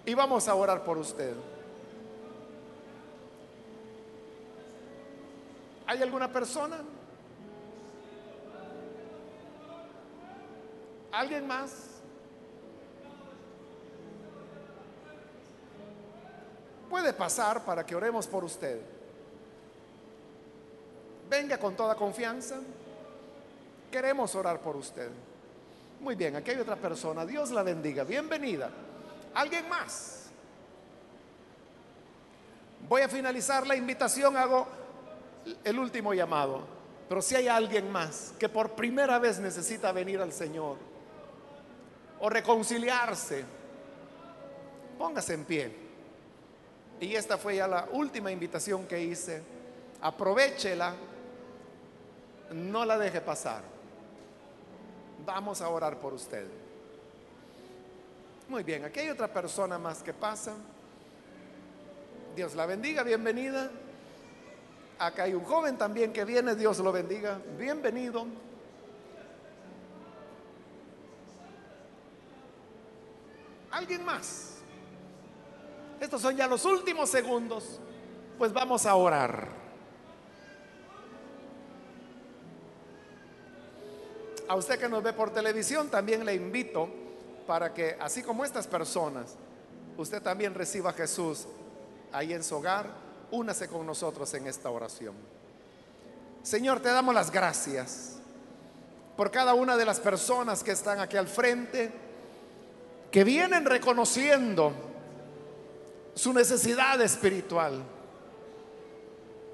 Y 0.04 0.16
vamos 0.16 0.48
a 0.48 0.56
orar 0.56 0.84
por 0.84 0.98
usted. 0.98 1.36
¿Hay 5.86 6.02
alguna 6.02 6.32
persona? 6.32 6.78
¿Alguien 11.12 11.46
más? 11.46 12.02
Puede 16.90 17.14
pasar 17.14 17.64
para 17.64 17.86
que 17.86 17.96
oremos 17.96 18.26
por 18.26 18.44
usted. 18.44 18.82
Venga 21.30 21.60
con 21.60 21.76
toda 21.76 21.94
confianza. 21.94 22.56
Queremos 23.92 24.34
orar 24.34 24.60
por 24.62 24.76
usted. 24.76 25.12
Muy 26.00 26.16
bien, 26.16 26.36
aquí 26.36 26.52
hay 26.52 26.58
otra 26.58 26.76
persona. 26.76 27.26
Dios 27.26 27.52
la 27.52 27.64
bendiga. 27.64 28.04
Bienvenida. 28.04 28.70
¿Alguien 29.34 29.68
más? 29.68 30.28
Voy 32.88 33.02
a 33.02 33.10
finalizar 33.10 33.66
la 33.66 33.76
invitación. 33.76 34.38
Hago 34.38 34.68
el 35.64 35.80
último 35.80 36.14
llamado. 36.14 36.76
Pero 37.08 37.22
si 37.22 37.36
hay 37.36 37.48
alguien 37.48 37.92
más 37.92 38.34
que 38.40 38.50
por 38.50 38.72
primera 38.72 39.20
vez 39.20 39.40
necesita 39.40 39.92
venir 39.92 40.20
al 40.20 40.34
Señor 40.34 40.78
o 42.20 42.30
reconciliarse, 42.30 43.44
póngase 44.98 45.34
en 45.36 45.46
pie. 45.46 45.76
Y 47.00 47.14
esta 47.16 47.38
fue 47.38 47.58
ya 47.58 47.68
la 47.68 47.88
última 47.92 48.32
invitación 48.32 48.88
que 48.88 49.04
hice. 49.04 49.44
Aprovechela, 50.02 50.96
no 52.52 52.86
la 52.86 52.98
deje 52.98 53.22
pasar. 53.22 53.75
Vamos 55.26 55.62
a 55.62 55.70
orar 55.70 56.00
por 56.00 56.14
usted. 56.14 56.46
Muy 58.48 58.64
bien, 58.64 58.86
aquí 58.86 59.00
hay 59.00 59.10
otra 59.10 59.28
persona 59.28 59.80
más 59.80 60.04
que 60.04 60.14
pasa. 60.14 60.54
Dios 62.36 62.54
la 62.54 62.66
bendiga, 62.68 63.02
bienvenida. 63.02 63.72
Acá 65.00 65.24
hay 65.24 65.34
un 65.34 65.44
joven 65.44 65.78
también 65.78 66.14
que 66.14 66.24
viene, 66.26 66.56
Dios 66.56 66.78
lo 66.80 66.92
bendiga. 66.92 67.40
Bienvenido. 67.58 68.28
¿Alguien 73.72 74.06
más? 74.06 74.58
Estos 76.00 76.22
son 76.22 76.36
ya 76.36 76.48
los 76.48 76.64
últimos 76.66 77.10
segundos. 77.10 77.80
Pues 78.38 78.54
vamos 78.54 78.86
a 78.86 78.96
orar. 78.96 79.65
A 84.48 84.56
usted 84.56 84.80
que 84.80 84.88
nos 84.88 85.02
ve 85.02 85.14
por 85.14 85.32
televisión, 85.32 85.90
también 85.90 86.26
le 86.26 86.36
invito 86.36 86.88
para 87.48 87.74
que, 87.74 87.98
así 88.00 88.22
como 88.22 88.46
estas 88.46 88.68
personas, 88.68 89.36
usted 89.98 90.22
también 90.22 90.54
reciba 90.54 90.92
a 90.92 90.94
Jesús 90.94 91.48
ahí 92.12 92.34
en 92.34 92.44
su 92.44 92.56
hogar. 92.56 92.88
Únase 93.32 93.68
con 93.68 93.86
nosotros 93.86 94.32
en 94.36 94.48
esta 94.48 94.70
oración. 94.70 95.16
Señor, 96.44 96.80
te 96.80 96.90
damos 96.90 97.16
las 97.16 97.32
gracias 97.32 98.18
por 99.18 99.32
cada 99.32 99.54
una 99.54 99.78
de 99.78 99.86
las 99.86 100.00
personas 100.00 100.64
que 100.64 100.72
están 100.72 101.00
aquí 101.00 101.18
al 101.18 101.28
frente, 101.28 101.92
que 103.10 103.24
vienen 103.24 103.66
reconociendo 103.66 104.74
su 106.14 106.34
necesidad 106.34 107.02
espiritual. 107.02 107.84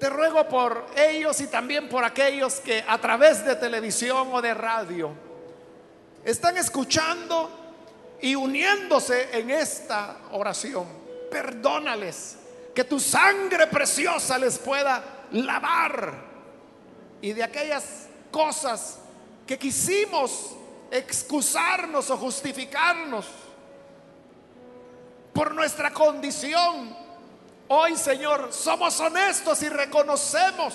Te 0.02 0.10
ruego 0.10 0.48
por 0.48 0.86
ellos 0.96 1.40
y 1.42 1.46
también 1.46 1.88
por 1.88 2.04
aquellos 2.04 2.54
que 2.54 2.84
a 2.88 3.00
través 3.00 3.44
de 3.44 3.54
televisión 3.54 4.30
o 4.32 4.42
de 4.42 4.52
radio 4.52 5.12
están 6.24 6.56
escuchando 6.56 8.16
y 8.20 8.34
uniéndose 8.34 9.28
en 9.38 9.50
esta 9.50 10.16
oración. 10.32 10.88
Perdónales, 11.30 12.36
que 12.74 12.82
tu 12.82 12.98
sangre 12.98 13.68
preciosa 13.68 14.38
les 14.38 14.58
pueda 14.58 15.04
lavar 15.30 16.14
y 17.20 17.32
de 17.32 17.44
aquellas 17.44 18.08
cosas 18.32 18.98
que 19.46 19.56
quisimos 19.56 20.56
excusarnos 20.90 22.10
o 22.10 22.16
justificarnos 22.16 23.26
por 25.32 25.54
nuestra 25.54 25.92
condición. 25.92 27.01
Hoy, 27.74 27.96
Señor, 27.96 28.52
somos 28.52 29.00
honestos 29.00 29.62
y 29.62 29.68
reconocemos 29.70 30.74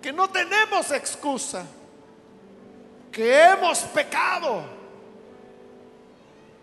que 0.00 0.10
no 0.10 0.30
tenemos 0.30 0.90
excusa, 0.92 1.66
que 3.12 3.50
hemos 3.50 3.80
pecado 3.80 4.64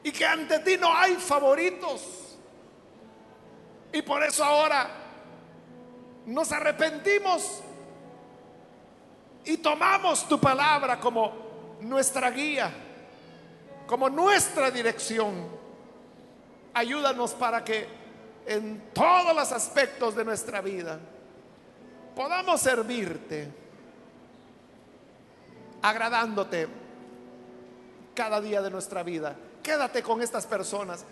y 0.02 0.12
que 0.12 0.26
ante 0.26 0.58
ti 0.62 0.76
no 0.76 0.92
hay 0.92 1.14
favoritos. 1.18 2.02
Y 3.94 4.02
por 4.02 4.24
eso 4.24 4.44
ahora 4.44 4.90
nos 6.26 6.52
arrepentimos 6.52 7.62
y 9.46 9.58
tomamos 9.58 10.28
tu 10.28 10.40
palabra 10.40 11.00
como 11.00 11.78
nuestra 11.82 12.32
guía, 12.32 12.74
como 13.86 14.10
nuestra 14.10 14.72
dirección. 14.72 15.48
Ayúdanos 16.74 17.34
para 17.36 17.64
que 17.64 17.99
en 18.50 18.82
todos 18.93 19.36
los 19.36 19.52
aspectos 19.52 20.16
de 20.16 20.26
nuestra 20.26 20.60
vida 20.60 21.00
podamos 22.16 22.60
servirte, 22.60 23.47
agradándote 25.84 26.68
cada 28.16 28.41
día 28.41 28.60
de 28.64 28.72
nuestra 28.72 29.04
vida. 29.04 29.38
Quédate 29.62 30.02
con 30.02 30.24
estas 30.24 30.47
personas, 30.47 31.06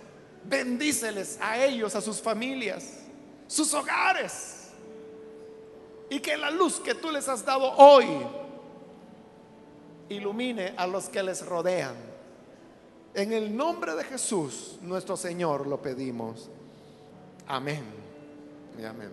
bendíceles 0.45 1.37
a 1.39 1.63
ellos, 1.63 1.93
a 1.93 2.01
sus 2.01 2.19
familias, 2.19 3.01
sus 3.45 3.71
hogares, 3.75 4.69
y 6.09 6.19
que 6.19 6.37
la 6.37 6.49
luz 6.49 6.79
que 6.79 6.95
tú 6.95 7.11
les 7.11 7.29
has 7.29 7.45
dado 7.45 7.71
hoy 7.77 8.07
ilumine 10.09 10.73
a 10.75 10.87
los 10.87 11.07
que 11.07 11.21
les 11.21 11.45
rodean. 11.45 11.95
En 13.13 13.31
el 13.31 13.55
nombre 13.55 13.93
de 13.93 14.03
Jesús, 14.05 14.79
nuestro 14.81 15.15
Señor, 15.15 15.67
lo 15.67 15.79
pedimos. 15.79 16.49
Amén. 17.47 17.83
Y 18.77 18.83
amén. 18.83 19.11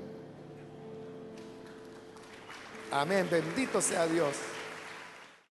Amén. 2.91 3.28
Bendito 3.30 3.80
sea 3.80 4.07
Dios. 4.07 4.54